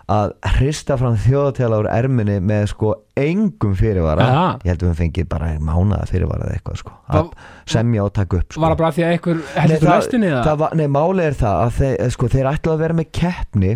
[0.07, 4.45] að hrista fram þjóðatjála úr erminni með sko engum fyrirvara Aha.
[4.63, 7.33] ég held að við fengið bara mánaða fyrirvara eða eitthvað sko að
[7.75, 8.63] semja og taka upp sko.
[8.63, 10.45] var það bara því að einhver heldur lestinni eða?
[10.47, 13.73] það var, nei, málið er það að þeir, sko, þeir ætlaðu að vera með keppni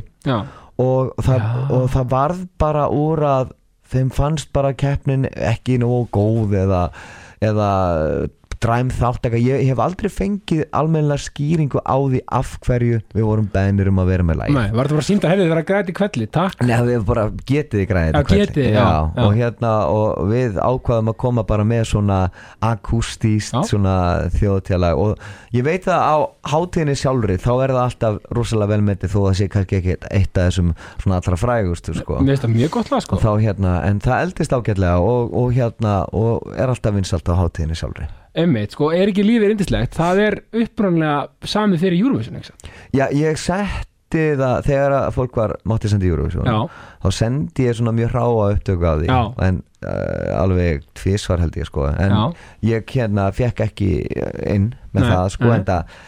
[0.80, 1.48] og það,
[1.80, 3.50] og það varð bara úr að
[3.90, 6.84] þeim fannst bara keppnin ekki nógu góð eða,
[7.40, 8.28] eða
[8.60, 13.48] dræm þátt eitthvað, ég hef aldrei fengið almennilega skýringu á því af hverju við vorum
[13.52, 15.94] beðnir um að vera með læg nei, var þetta bara sínt að hefði vera græti
[15.94, 16.64] í kvelli, takk.
[16.68, 19.24] Nei, við bara getið ykkur Já, getið, já, já.
[19.24, 22.20] og hérna og við ákvaðum að koma bara með svona
[22.64, 23.62] akústíst Já.
[23.70, 23.96] svona
[24.36, 25.24] þjóðtjála og
[25.56, 26.16] ég veit að á
[26.52, 30.40] hátíðinni sjálfri þá er það alltaf rosalega velmetið þó að það sé kannski ekki eitt
[30.40, 32.20] af þessum svona allra frægustu sko.
[32.20, 33.20] Mér finnst það mjög gott lag sko.
[33.24, 37.78] Þá hérna, en það eldist ágætlega og, og hérna, og er alltaf vinsalt á hátíðinni
[37.78, 38.10] sjálfri.
[38.38, 42.68] Einmitt, sko, er ekki lífið indislegt Það er upprannlega samið fyrir Eurovision, ekki sant?
[42.94, 47.78] Já, ég setti það þegar að fólk var mátti sendi Eurovision, Já, þá sendi ég
[47.78, 49.20] svona mjög ráa upptöku af því, Já.
[49.48, 52.22] en uh, alveg tvísvar held ég sko, en já,
[52.70, 53.92] ég hérna fekk ekki
[54.46, 55.58] inn með Nei, það sko, nei.
[55.58, 56.00] en það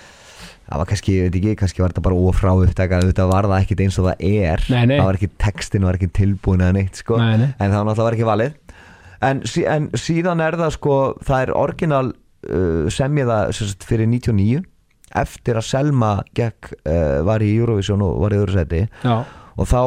[0.73, 3.65] það var kannski, ég veit ekki, kannski var þetta bara ófrá upptaka, þetta var það
[3.65, 4.63] ekkit eins og það er.
[4.73, 4.95] Nei, nei.
[4.97, 7.49] það var ekki textin, var ekki tilbúin eða neitt sko, nei, nei.
[7.59, 8.55] En það var náttúrulega var ekki valið
[9.23, 13.73] en, sí, en síðan er það sko það er orginal uh, sem ég það sem
[13.73, 14.63] sagt, fyrir 99
[15.23, 19.17] eftir að Selma gekk, uh, var í Eurovision og var í öðru seti Já,
[19.57, 19.81] og þá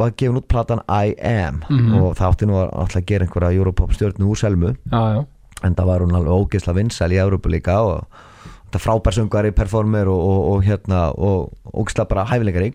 [0.00, 1.62] var gefin út platan I Am.
[1.68, 1.94] Mhm.
[2.00, 4.74] og það átti nú að að gera einhverja Europop stjórnu úr Selmu.
[4.90, 5.26] Já, já.
[5.62, 8.06] En það var hún alveg ógeðsla vinsæl í Európa líka og
[8.66, 12.74] þetta frábær söngari performer og, og, og hérna og ógeðsla bara hæfileikarík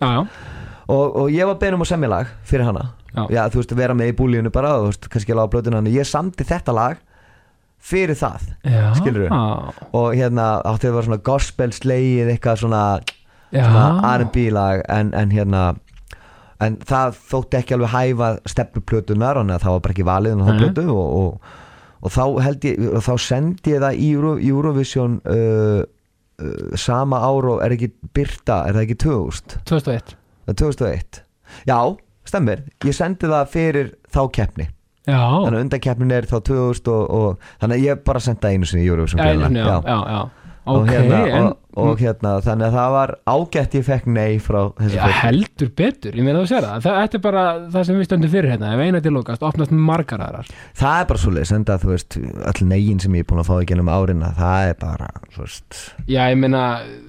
[0.88, 3.48] og, og ég var beðin um að semja lag fyrir hana Já.
[3.50, 6.08] þú veist, vera með í búlíunu bara og þú veist, kannski lága blötuna hann ég
[6.08, 7.00] samti þetta lag
[7.78, 9.30] fyrir það já Skilurðu?
[9.32, 12.84] Já, og hérna átti að vera svona gospel slegið eitthvað svona,
[13.56, 15.64] já svona R&B lag en, en hérna
[16.64, 20.46] en það þótti ekki alveg hæfa stefnuplötunar, þannig að það var bara ekki valið en
[20.46, 20.62] þá Nei.
[20.64, 21.58] plötu og, og,
[22.02, 25.82] og þá held ég, og þá sendi ég það í Euro, Eurovision uh,
[26.42, 29.60] uh, sama ár og er ekki Byrta, er það ekki 2000?
[29.70, 31.22] 2001 Það er 2001
[31.68, 31.80] Já,
[32.28, 34.68] stemmir, ég sendi það fyrir þá keppni.
[35.08, 38.68] Já, þannig að undankeppnin er þá 2000 og, og þannig að ég bara senda einu
[38.68, 39.78] sinni í Eurovision já, greinilega.
[39.88, 43.86] já, já, já og, hérna, en og, og hérna þannig að það var ágætt ég
[43.88, 45.18] fekk nei frá þessu Já, fólki.
[45.22, 46.86] heldur betur, ég meina þú sér það.
[46.86, 47.44] Það þetta er bara
[47.76, 48.72] það sem við stöndum fyrir hérna.
[48.76, 50.52] Ef eina til lokast, opnast margar aðrar.
[50.82, 53.52] Það er bara svo leið, senda þú veist öll negin sem ég er búin að
[53.52, 55.84] fá í gennum árin það er bara, þú veist.
[56.08, 56.64] Já, ég meina,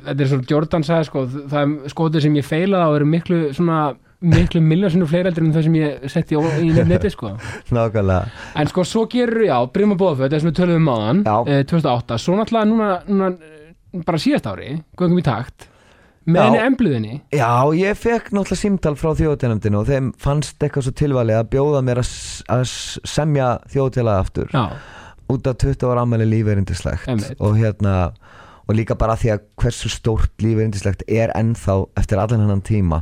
[0.09, 3.41] þetta er svo Jordan sagði sko, það er skotið sem ég feilað á eru miklu
[3.57, 3.81] svona
[4.21, 7.33] miklu miljónsinu fleiri eldur en það sem ég setti í, neti sko.
[7.75, 11.25] Nákvæmlega, en sko svo gerur, já, Brim og Bóðföt þess að við töluðum á hann,
[11.47, 15.69] eh, 2008 svo náttúrulega núna, núna eh, bara síðast ári, göngum í takt
[16.29, 17.15] með henni embluðinni.
[17.33, 21.85] Já ég fekk náttúrulega símtal frá þjóðtjánumdinu og þeim fannst eitthvað svo tilvalið að bjóða
[21.87, 22.11] mér að,
[22.53, 22.65] að
[23.09, 24.51] semja þjóðtjálaði aftur.
[24.53, 24.67] Já,
[25.33, 27.31] út af 20 ára ammæli lífeyrindislegt.
[27.39, 27.95] Og hérna
[28.69, 33.01] og líka bara því að hversu stórt lífeyrindislegt er ennþá eftir allan hennan tíma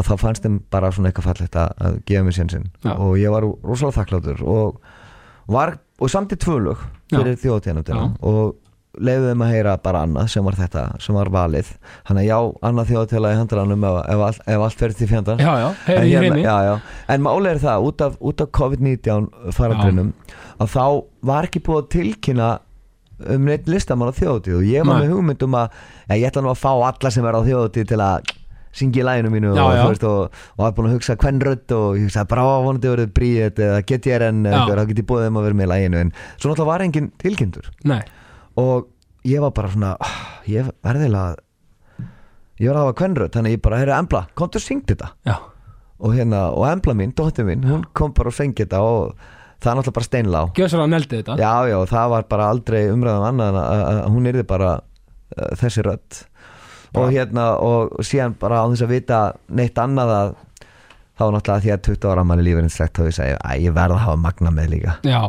[0.00, 2.66] að þá fannst þeim bara svona eitthvað fallegt að, gefa mér sénsinn.
[2.96, 4.80] Og ég var rosalega þakkláttur og
[5.50, 8.10] var, og samt í tvölug fyrir þjóðtjánumdina Já.
[8.30, 8.56] og
[9.00, 11.68] leiði þeim að heyra bara annað sem var þetta, sem var valið.
[12.08, 12.36] Hann að já,
[12.66, 15.42] annað þjóðtjála í handranum ef, ef, allt- ef allt fer til fjandans.
[15.46, 16.74] Já, já, en, hérna, já,
[17.14, 20.10] en máli er það út af, af COVID-19 farandrinum
[20.60, 20.84] að þá
[21.30, 22.50] var ekki búið að tilkynna
[23.30, 25.06] um neitt listamann á þjóðutíð og ég var Nei.
[25.06, 25.80] með hugmynd um að
[26.16, 28.30] ég ætla nú að fá alla sem er á þjóðutíð til að
[28.76, 29.82] syngja í læginu mínu Já, og, já.
[29.90, 32.92] Veist, og, og var búin að hugsa hvern rödd og ég hugsaði bara á vonandi
[32.92, 34.62] verið bríðet eða get ég enn Já.
[34.68, 37.10] þá get ég búið þeim að vera með í læginu en svo náttúrulega var engin
[37.20, 37.70] tilkynntur.
[38.60, 38.90] Og
[39.26, 41.36] ég var bara svona ah, ég verðilega
[42.60, 45.10] ég var að hafa hvern rödd þannig ég bara, heyrðu Embla, komdu og syngd þetta.
[45.26, 45.36] Já,
[46.00, 49.14] og hérna, og Embla mín, dóttir mín hún kom bara og fengi þetta og
[49.60, 50.42] það er náttúrulega bara steinlá.
[50.56, 51.36] Gjössalega neldi þetta.
[51.40, 56.20] Já, já, það var bara aldrei umræðan annað en að, að bara uh, þessi rödd
[56.94, 60.32] og hérna, og síðan bara á þess að vita neitt annað að
[61.20, 63.96] þá náttúrulega því að 20 ára manni lífið slegt þá ég segi að ég verð
[63.96, 65.20] að hafa Magna með líka já,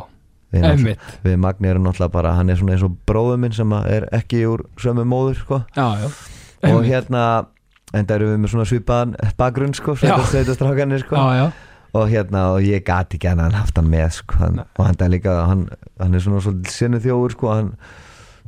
[0.56, 3.90] emmitt við Magni erum náttúrulega bara hann er svona eins og bróður minn sem að
[3.98, 5.60] er ekki úr sömu móður sko.
[5.76, 6.92] já, já, og Einmitt.
[6.92, 7.26] hérna
[7.92, 11.20] en það eru við með svona svipaðan bakgrunn sko, sveitastrákanir sko.
[11.20, 11.46] já, já,
[12.00, 14.40] og hérna og ég gati ekki hann haft hann með sko.
[14.40, 15.68] hann, og hann er líka hann,
[16.00, 17.52] hann er svona svolítið sinnu þjóður sko.
[17.52, 17.74] hann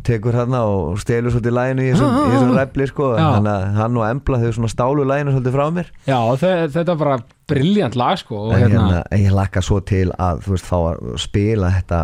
[0.07, 3.09] tekur hann og stelur svolítið læginu í þessum, í þessum repli sko.
[3.17, 3.27] Já.
[3.37, 5.91] hann, hann og Embla þau svona stálu læginu svolítið frá mér.
[6.07, 10.09] Já þe- þetta er bara briljant lag sko en hérna, hérna, ég lakka svo til
[10.17, 12.01] að þú veist fá að spila þetta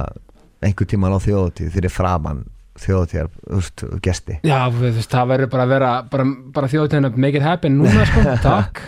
[0.61, 2.45] einhver tíman á þjóðatíð fyrir framann
[2.79, 4.37] þjóðatíðar, þú veist, gesti.
[4.47, 6.25] Já, þú veist, það verður bara að vera bara,
[6.55, 8.79] bara þjóðtegna make it happen núna sko, takk.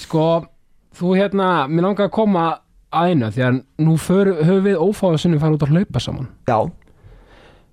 [0.00, 0.24] Sko,
[0.96, 2.44] þú hérna, mér langar að koma
[2.90, 6.30] að einu því að nú höfum við ófáða sinni fara út að hlaupa saman.
[6.48, 6.56] Já,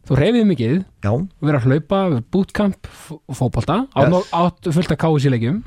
[0.07, 1.99] þú reyfið mikið, já, við erum að hlaupa
[2.33, 3.81] bootcamp, f- fótbolta.
[3.97, 4.13] Yes.
[4.15, 4.31] yes.
[4.39, 5.59] átt fullt að kási leikjum.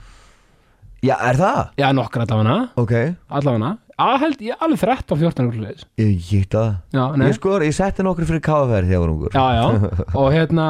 [1.00, 1.60] Já, er það?
[1.80, 2.92] já, nokkar allavega, ok,
[3.38, 3.70] allavega.
[4.00, 6.70] Að held, ég alveg 13-14 úrleis ég gíti það.
[6.96, 9.34] Já, nei, ég skor, ég setti nokkur fyrir KFR þegar ég var ungur.
[9.36, 10.66] Já, já, og hérna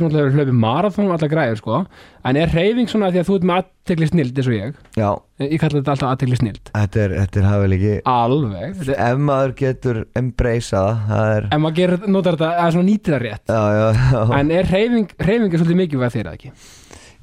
[0.00, 1.80] svona alltaf verið hlaupið marathon allar græður sko,
[2.30, 4.78] en er reyfing svona því að þú ert með aðtegli snild eins og ég?
[4.96, 5.08] Já,
[5.44, 9.22] ég kalla þetta alltaf aðtegli snild þetta er, þetta er hafið líki alveg, Þetta- ef
[9.30, 13.24] maður getur embracea það, það er en maður gerir, notar þetta, eða svona nýtir það
[13.26, 13.46] rétt.
[13.46, 13.86] Já, já,
[14.16, 15.80] já, en er reyfing, reyfing er svolítið
[16.16, 16.52] þér eða ekki?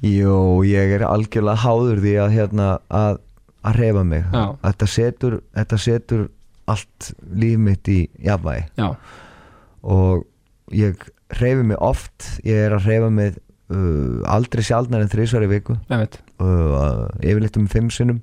[0.04, 3.20] Jú, ég er algjörlega háður því að hérna, að,
[3.64, 4.24] að reyfa mig.
[4.32, 4.42] Já.
[4.66, 6.24] þetta setur, þetta setur
[6.68, 8.66] allt líf mitt í jafnvægi.
[8.80, 8.88] Já,
[9.84, 10.24] og
[10.72, 11.00] ég
[11.40, 12.28] reyfi mig oft.
[12.46, 13.34] Ég er að reyfa mig
[13.72, 15.76] uh, aldrei sjaldnar en þrísvar í viku.
[16.42, 18.22] Uh, yfirleitt um fimm sinnum.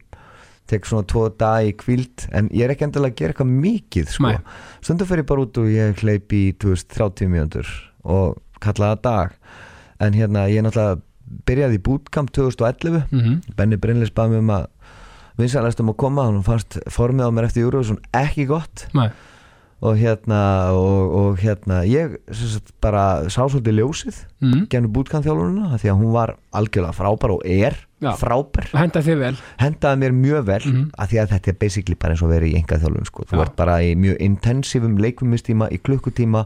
[0.71, 4.11] Tek svona tvo dag í kvíld en ég er ekki endilega að gera eitthvað mikið
[4.13, 4.29] sko.
[4.29, 4.37] Nei.
[4.79, 7.71] stundum fer ég bara út og ég hleyp í 2030 mjöndur
[8.07, 9.33] og kalla það dag.
[10.01, 11.01] En hérna ég náttúrulega
[11.47, 14.69] byrjaði í bootcamp 2011 mm Benny Brynlis baði mig um að
[15.39, 18.85] vinsanlegast um að koma, hann fannst formið á mér eftir Eurovision ekki gott.
[18.97, 19.09] Nei.
[19.81, 20.39] Og hérna
[20.77, 24.65] og, og hérna ég sagt, bara sá svolítið ljósið mm.
[24.69, 28.11] gennum bootcamp-þjálfununa því að hún var algjörlega frábær og er Já.
[28.17, 30.83] frábær henda þið vel hendaði mér mjög vel Mhm.
[30.97, 33.25] að því að þetta er basically bara eins og verið í enga þjálfun sko.
[33.29, 33.41] þú Já.
[33.45, 36.45] ert bara í mjög intensívum leikumistíma í klukkutíma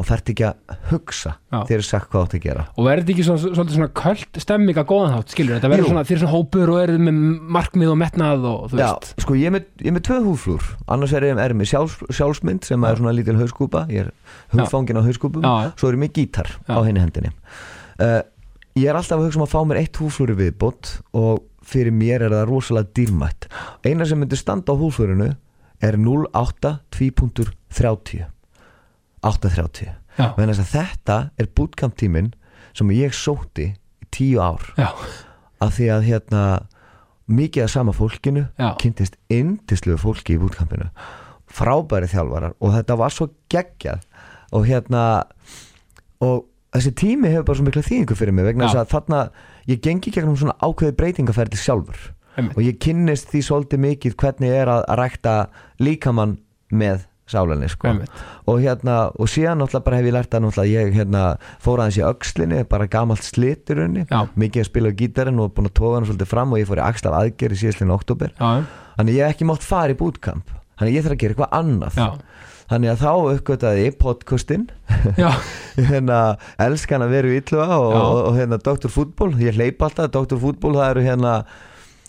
[0.00, 2.62] og þarf ekki að hugsa þegar er sagt hvað átt að gera.
[2.80, 6.04] Og verður ekki svona, svolítið svona köld stemming að góðan hátt, skilur þetta verður svona,
[6.08, 7.18] svona hópur og eru með
[7.58, 9.12] markmið og metnað og þú Já, veist.
[9.26, 12.00] sko ég er með, ég er með tvö húflúr annars er ég er með sjálfs,
[12.16, 12.88] sjálfsmynd sem Já.
[12.88, 13.84] er svona lítil hauskúpa.
[13.92, 14.10] Ég er
[14.54, 15.44] hugfangin á hauskúpum.
[15.76, 16.72] Svo er ég með gítar Já.
[16.72, 17.34] á henni hendinni.
[18.00, 18.22] Uh,
[18.80, 22.24] ég er alltaf að hugsa um að fá mér eitt húflúri viðbót og fyrir mér
[22.24, 23.50] er það rosalega dýrmætt.
[23.84, 25.34] Eina sem myndir standa á húflúrinu
[25.84, 28.28] er 08 2.30
[29.26, 32.32] 8.30 já, Vegna þess að þetta er bootcamp tíminn
[32.76, 34.62] sem ég sótti í tíu ár.
[34.78, 34.90] Já,
[35.60, 36.44] af því að hérna
[37.30, 38.70] mikið af sama fólkinu Já.
[38.80, 40.88] kynntist indisluðu fólki í bootcampinu.
[41.50, 44.06] Frábæri þjálfarar og þetta var svo geggjað.
[44.56, 45.02] Og hérna
[46.22, 49.20] og þessi tími hefur bara svo mikla þýðingu fyrir mig vegna þess að þarna
[49.70, 52.10] ég gengi gegnum svona ákveði breytingaferði sjálfur.
[52.38, 52.54] Einmitt.
[52.56, 55.32] og ég kynnist því svolítið mikið hvernig er að, að rækta
[55.82, 56.36] líkamann
[56.70, 57.94] með sálinni sko.
[58.50, 61.24] og hérna og síðan náttúrulega bara hef ég lært að náttúrulega ég hérna
[61.62, 64.06] fór aðeins í öxlinni bara gamalt slit í rauninni.
[64.34, 66.82] Mikið að spila á gítarinn og búin að tóga hann svolítið fram og ég fór
[66.82, 68.34] í axlaf aðgerð í síðastlinn oktober
[68.98, 70.50] þannig ég hef ekki mátt fara í bootcamp.
[70.80, 71.96] Þannig ég þarf að gera eitthvað annað.
[72.00, 72.08] Já,
[72.70, 74.68] þannig að þá uppgötaði ég podcastin
[75.18, 75.30] já,
[75.90, 76.20] hérna
[76.62, 78.92] elskan að vera í Ítluga og, og, og hérna Dr.
[78.92, 80.38] Fútból ég hleyp alltaf, Dr.
[80.40, 81.34] Fútból það eru hérna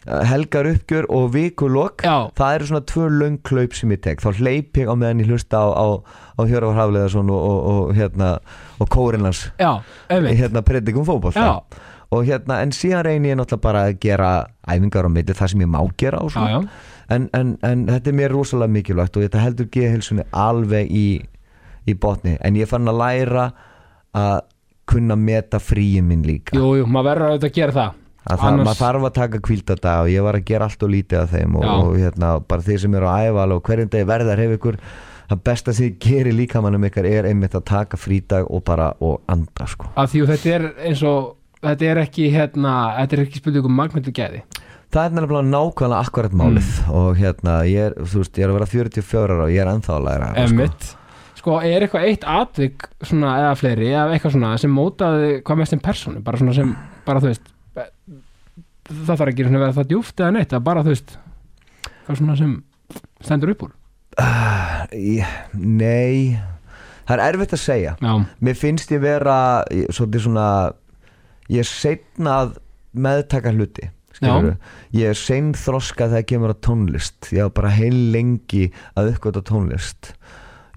[0.06, 2.02] helgar uppgjör og vikulok.
[2.02, 4.22] Já, það eru svona tvö löng klaup sem ég tek.
[4.24, 5.88] Þá hleyp ég á meðan ég hlusta á, á,
[6.38, 8.32] á Hjörvar Hafleðarsson og, og, og hérna
[8.82, 8.90] og
[10.10, 10.40] einmitt.
[10.40, 11.62] Hérna predikum fótboll já,
[12.12, 14.32] og hérna en síðan reynir ég náttúrulega bara að gera
[14.66, 16.60] æfingar á milli það sem ég má gera já, já,
[17.14, 21.08] en, en, en þetta er mér rosalega mikilvægt og þetta heldur geðhilsunni alveg í,
[21.86, 22.40] í botni.
[22.42, 23.52] En ég fann að læra
[24.18, 24.40] að
[24.92, 26.58] kunna meta fríin minn líka.
[26.58, 28.00] Jú, jú, maður verður auðvitað að gera það
[28.30, 31.22] að Annars- maður þarf að taka kvíldadag og ég var að gera allt og lítið
[31.24, 34.38] af þeim og, og hérna, bara þeir sem eru æfa alveg og hverjum degi verðar
[34.44, 34.78] hefur ykkur
[35.32, 39.22] það besta sem þið gerir líkamannum ykkar er einmitt að taka frídag og bara og
[39.32, 39.88] anda sko.
[39.96, 43.66] að því að þetta er eins og þetta er ekki hérna, þetta er ekki spurning
[43.66, 44.42] um magnættu gæði
[44.92, 46.94] það er nefnilega nákvæmlega akkurat málið Mm.
[47.00, 49.70] og hérna, ég er, þú veist, ég er að vera 44 ára og ég er
[49.72, 50.98] ennþá að læra sko.
[51.42, 55.72] Sko, er eitthvað eitt atvik svona, eða fleiri, eða eitthvað svona sem mótaði hvað mest
[55.74, 56.76] sem persónu, bara svona sem
[57.08, 60.94] bara þú veist það þarf ekki að vera það djúft eða neitt, að bara þú
[60.96, 61.16] veist
[62.06, 62.56] hvað svona sem
[63.22, 63.76] stendur upp úr.
[64.92, 66.40] Ég- Nei
[67.08, 67.96] Það er erfitt að segja.
[68.00, 70.74] Já, Mér finnst ég vera ég- svolítið svona
[71.50, 72.58] ég er seinna að
[72.94, 73.90] meðtaka hluti
[74.94, 77.32] ég er sein þroska þegar kemur að tónlist.
[77.34, 80.14] Ég var bara heil lengi að uppgöta tónlist.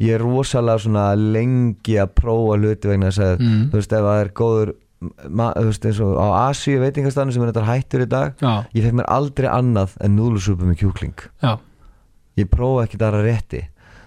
[0.01, 3.71] Ég er rosalega svona lengi að prófa hluti vegna þess að mm.
[3.71, 4.73] þú veist ef það er góður
[5.03, 8.87] þú veist eins og á Asíu veitingastanum sem er þetta hættur í dag já, ég
[8.87, 11.25] fekk mér aldrei annað en núðlusúpu með kjúkling.
[11.43, 11.57] Já,
[12.41, 13.63] ég prófa ekki það að rétti.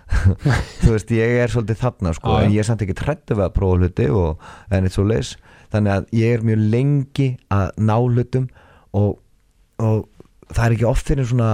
[0.82, 3.56] Þú veist, ég er svolítið þarna sko, en ég er samt ekki trættu við að
[3.58, 5.34] prófa hluti og en eitt svo leis
[5.74, 8.46] þannig að ég er mjög lengi að ná hlutum
[8.96, 9.18] og,
[9.84, 10.06] og
[10.54, 11.52] það er ekki oft fyrir svona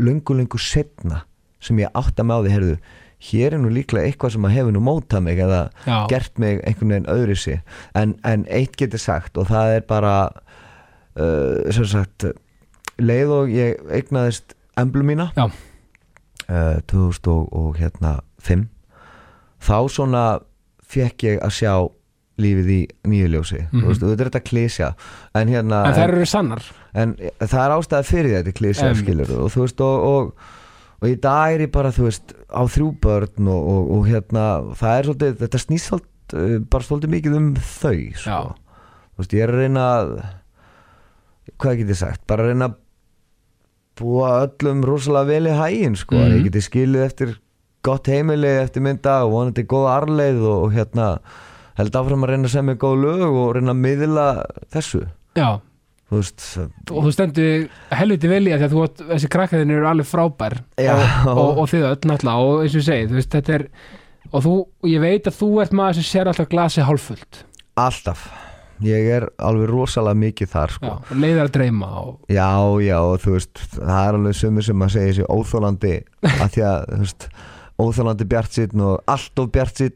[0.00, 1.24] lungu lungu setna
[1.62, 2.76] sem ég átta með á því, heyrðu
[3.22, 6.60] hér er nú líklega eitthvað sem að hefur nú mótað mig eða já, gert mig
[6.66, 7.60] einhvern veginn öðru sig
[7.98, 10.14] en, en eitt getur sagt og það er bara
[11.16, 12.26] uh, sem sagt
[13.02, 18.66] leið og ég eignaðist emblu mína uh, 2000 og, og hérna 5
[19.62, 20.24] þá svona
[20.92, 21.74] fekk ég að sjá
[22.42, 23.58] lífið í nýju ljósi.
[23.60, 23.86] Mm Mhm.
[23.88, 24.88] veist, þetta er klísja
[25.38, 26.62] en hérna en þær eru sannar.
[26.94, 30.32] en það er ástæða fyrir þetta klísja skilur og þú veist og, og,
[31.02, 34.44] og í dag er ég bara þú veist á þrjú börn og, og, og hérna
[34.78, 38.38] það er svolítið, þetta snýst uh, bara svolítið mikið um þau sko.
[39.12, 40.12] Þú veist ég er að reyna að
[41.58, 42.22] hvað get ég sagt?
[42.30, 42.78] Bara að reyna að
[43.98, 46.36] búa öllum rosalega vel í hægin sko, mm.
[46.36, 47.34] ég geti skilið eftir
[47.84, 51.08] gott heimili eftir mynda og vonandi góða arleið og, og hérna
[51.80, 54.26] held áfram að reyna að semja góð lög og reyna að miðla
[54.72, 55.02] þessu.
[55.34, 55.58] Já,
[56.12, 56.44] þú veist
[56.92, 57.64] og þú stendur
[57.96, 60.94] helviti vel í að því að þú, átt- þessi krakkaðin eru alveg frábær Já.
[61.26, 63.66] og, og, og þið öll náttúrulega og eins og ég segi, þú veist, þetta er
[64.32, 64.54] og þú,
[64.92, 67.42] ég veit að þú ert maður sem sér alltaf glasi hálffullt
[67.80, 68.26] Alltaf
[68.82, 70.92] Ég er alveg rosalega mikið þar já, sko.
[71.14, 72.48] og leiðir að dreyma og, já.
[72.82, 75.92] já, og þú veist Það er alveg sumir sem að segja þessi óþólandi
[76.32, 77.26] að því að, þú veist
[77.82, 78.58] óþólandi bjart
[78.88, 79.92] og allt of bjart já,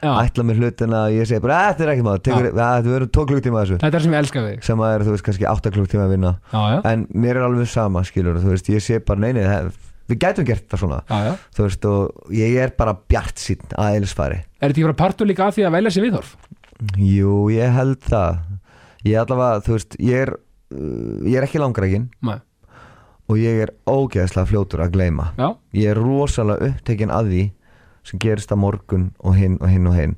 [0.00, 3.26] ætla með hlutina og ég segi bara, "Eh, þetta er ekki maður þetta verður tó
[3.26, 3.78] klukktíma þessu.
[3.80, 4.64] Þetta er sem ég elska við þig.
[4.64, 6.32] sem að er, þú veist, kannski átta klukktíma að vinna.
[6.52, 9.40] Já, já, en mér er alveg sama, skilur þú veist, ég sé bara, neini,
[10.08, 11.02] við gætum gert það svona.
[11.08, 11.36] Já, já.
[11.54, 13.36] Þú veist, og ég er bara bjart
[13.78, 16.36] að eilsfari er þetta ekki bara partur líka að því að velja sér viðhorf?
[17.00, 18.38] Jú, ég held það.
[19.04, 20.36] Ég allavega, þú veist, ég er
[21.26, 22.08] ég er ekki langrækin
[23.30, 25.30] og ég er ógeðslega fljótur að gleyma.
[25.38, 27.44] Já, ég er rosalega upptekinn að því
[28.06, 30.16] sem gerist að morgun og hinn og hinn og hinn.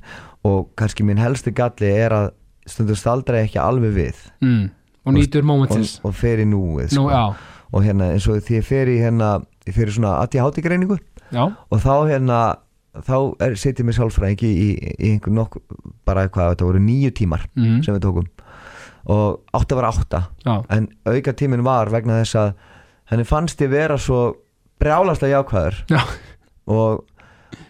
[0.49, 2.29] Og kannski minn helsti galli er að
[2.69, 4.25] stundum staldra ég ekki alveg við.
[4.45, 4.71] Mm.
[5.03, 7.33] og nýtur og, momentsins og fer í núið nú, sko.
[7.75, 9.31] og hérna eins og því ég fer í hérna
[9.67, 10.99] ég fer í svona ADHD greiningu.
[11.33, 12.39] Já, og þá hérna
[12.93, 13.17] þá
[13.59, 15.59] setjum ég sálfræðingi í, í, einhver nokk
[16.07, 17.81] bara hvað, þetta voru nýju tímar mm.
[17.87, 18.29] sem við tókum.
[19.13, 20.27] Og átta var átta.
[20.45, 22.53] Já, en auka tíminn var vegna þess að
[23.11, 24.21] henni fannst ég vera svo
[24.83, 25.81] brjálaslega jákvæður.
[25.91, 26.03] Já.
[26.73, 27.03] og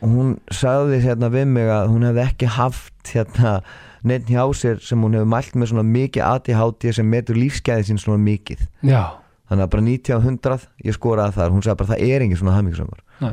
[0.03, 3.57] hún sagði hérna við mig að hún hefði ekki haft hérna
[4.03, 8.01] neitt hjá sér sem hún hefur mælt með svona mikið ADHD sem metur lífsgæði sín
[8.03, 8.65] svona mikið.
[8.83, 9.23] Já,
[9.53, 12.41] þannig að bara 90 á 100 ég skoraði þar, hún sagði bara það er engin
[12.41, 13.33] svona hamingisamur Nei.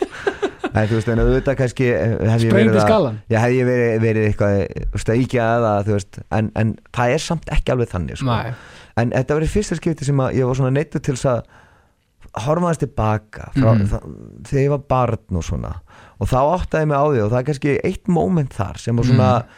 [0.74, 4.28] en þú veist en auðvitað kannski eh, sprengdi verið skalan Já, hef ég verið, verið
[4.30, 8.38] eitthvað íkja eða, þú veist, en, en það er samt ekki alveg þannig sko.
[9.00, 11.62] En þetta í fyrsta skipti sem að ég var svona neittu til þess að
[12.34, 13.86] horfa þess tilbaka frá, Mhm.
[13.90, 14.02] það,
[14.48, 15.74] þegar ég var barn og svona.
[16.20, 18.96] Og þá áttaði ég mig á því og það er kannski eitt moment þar sem
[18.96, 19.48] var svona Mhm.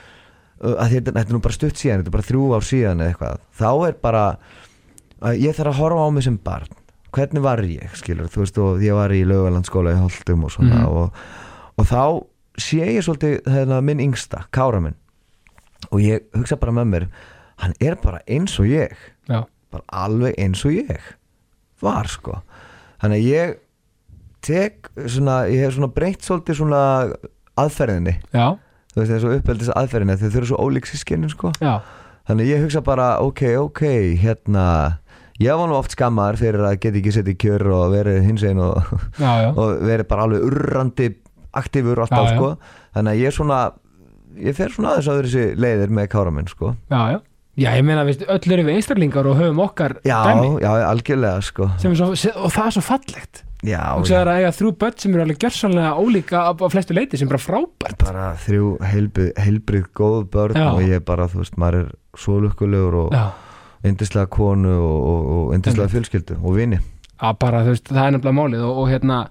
[0.64, 3.14] uh, að þetta, er nú bara stutt síðan þetta er bara þrjú ár síðan eða
[3.14, 3.39] eitthvað.
[3.59, 4.39] Þá er bara
[5.23, 6.69] að ég þarf að horfa á mig sem barn.
[7.12, 10.81] Hvernig var ég, skilur, þú veist og ég var í lögalandskóla í Holtum og svona
[10.81, 10.87] Mhm.
[10.89, 11.12] og,
[11.79, 12.27] og þá
[12.59, 14.95] sé ég svolítið hérna, minn yngsta, Kára minn.
[15.93, 17.09] Og ég hugsa bara með mér
[17.59, 18.93] hann er bara eins og ég.
[19.29, 20.99] Já, bara alveg eins og ég
[21.83, 22.43] var sko
[23.03, 23.57] þannig að ég
[24.47, 26.80] tek svona, ég hef svona breytt svolítið svona
[27.59, 28.16] aðferðinni.
[28.36, 28.47] Já,
[28.92, 31.53] þú veist og uppeldis aðferðinni þau þurfa svo ólík sískinin sko.
[31.62, 31.80] Já,
[32.28, 33.82] þannig að ég hugsa bara ok, ok
[34.22, 34.66] hérna
[35.42, 38.62] ég var nú oft skammar fyrir að geta ekki setið kjör og verið hins einn
[38.64, 38.78] og,
[39.20, 41.11] og verið bara alveg urrandi
[41.57, 42.55] aktífur alltaf sko.
[42.97, 43.61] Þannig að ég svona
[44.36, 46.74] ég fer svona aðeins að þessi leiðir með kára minn sko.
[46.92, 47.18] Já, já
[47.57, 50.48] Já, ég meina, veist, öll erum við einstaklingar og höfum okkar já, dæmi.
[50.61, 51.70] já, algjörlega sko.
[51.72, 53.40] Er svo, og það er svo fallegt.
[53.64, 54.11] Já, og já.
[54.11, 57.24] það er að eiga þrjú börn sem eru alveg gjörsanlega ólíka á, flestu leiti sem
[57.24, 58.02] er bara frábært.
[58.02, 60.68] Bara þrjú heilbrið, góð börn Já.
[60.74, 61.88] og ég bara, þú veist, maður er
[62.20, 63.24] svo lukkulegur og Já,
[63.88, 66.82] yndislega konu og, yndislega fjölskyldu og vini.
[67.16, 69.22] Að bara, þú veist, það er nefnilega málið og, og hérna,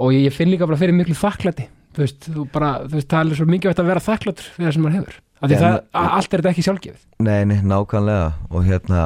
[0.00, 3.34] og ég, finn líka bara fyrir miklu þakklæti, þú veist, þú bara þú veist, það
[3.34, 5.88] er svo mikið að vera þakklætur fyrir það sem maður hefur, af því það, en-
[6.02, 7.00] a- allt er þetta ekki sjálfgefið?
[7.28, 8.28] Nei, nei, nákvæmlega.
[8.50, 9.04] Og hérna,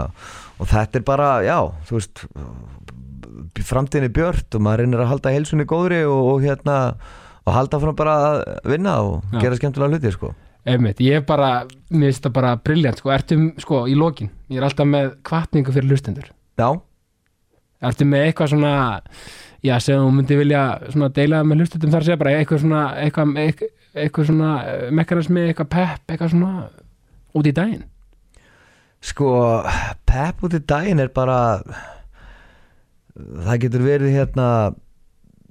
[0.58, 1.58] og þetta er bara já,
[1.88, 2.24] þú veist
[3.68, 6.76] framtíðinni björt og maður reynir að halda heilsunni góðri og, og hérna
[7.48, 9.40] og halda fram bara að vinna og Já.
[9.44, 10.34] gera skemmtilega hluti, sko.
[10.68, 14.60] Einmitt, ég er bara, mér finnst það bara briljant, sko, ertum, sko, í lokin, ég
[14.60, 16.28] er alltaf með kvartningu fyrir hlustendur.
[16.60, 16.68] Já,
[17.78, 18.70] Ertu með eitthvað svona
[19.62, 23.36] já, sem þú myndi vilja svona deila með hlustutum þar segja bara eitthvað svona eitthvað,
[23.38, 23.68] eitthvað,
[24.04, 26.68] eitthvað svona eh, mekanismi, eitthvað pepp, eitthvað svona
[27.38, 27.84] út í daginn?
[29.04, 29.28] Sko
[30.08, 31.38] Pep út í daginn er bara
[33.14, 34.48] það getur verið hérna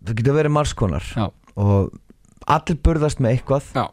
[0.03, 1.29] það getur verið marskonar Já.
[1.55, 1.93] og
[2.47, 3.85] allir burðast með eitthvað Já.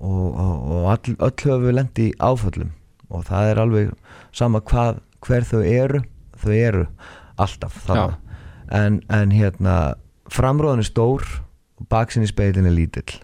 [0.00, 2.72] og, og, og all, öll höfum við lendi áföllum.
[3.10, 3.94] Og það er alveg
[4.36, 6.02] sama hvað, hver þau eru
[6.40, 6.84] þau eru
[7.40, 7.88] alltaf
[8.70, 9.76] en, en hérna
[10.30, 11.26] framróðan er stór
[11.80, 13.18] og baksin í speilin er lítill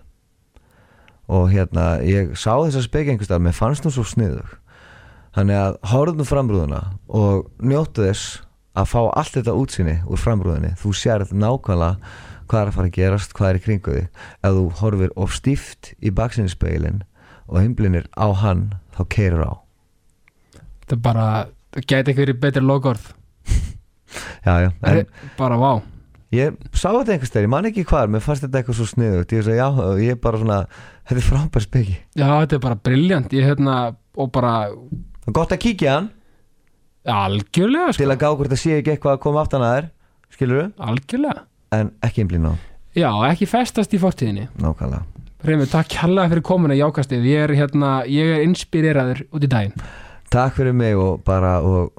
[1.26, 4.54] og hérna ég sá þess að spekja einhvers staðar mér fannst hún svo sniðug.
[5.36, 8.38] Þannig að horfðum framrúðuna og njóttu þess
[8.76, 11.96] að fá allt þetta útsinni úr framrúðinni þú sérð nákvæmlega
[12.46, 14.08] hvað er að fara að gerast hvað er í kringu þig.
[14.46, 17.02] Ef þú horfir of stíft í baksinnspeilin
[17.50, 19.52] og himblinir á hann þá keirur á.
[20.86, 21.26] Þetta bara,
[21.82, 23.10] gæti ekki verið betri logorð
[24.46, 25.06] já, já, en
[25.38, 25.70] bara vá
[26.36, 29.32] ég sá þetta einhvers staðar, ég man ekki hvað mér fannst þetta eitthvað svo sniðugt.
[29.32, 29.68] Ég, sagði, já,
[30.04, 30.58] ég er bara svona,
[31.08, 31.96] þetta er frábær speki.
[32.16, 33.74] Já, þetta er bara briljant ég hérna,
[34.16, 34.54] og bara
[35.26, 36.08] gott að kíkja hann.
[37.06, 39.90] Algjörlega, sko, til að gá hvort það sé ekki eitthvað að koma aftan að þér
[40.36, 41.44] skilur algjörlega.
[41.76, 42.54] En ekki einblín á
[42.96, 44.48] Já, ekki festast í fortíðinni.
[44.56, 45.04] Nákvæmlega.
[45.46, 49.50] Reymur, takk kjallaði fyrir komuna í ákastið ég er, hérna, ég er inspireraður út í
[49.52, 49.74] daginn.
[50.32, 51.92] Takk fyrir mig og bara og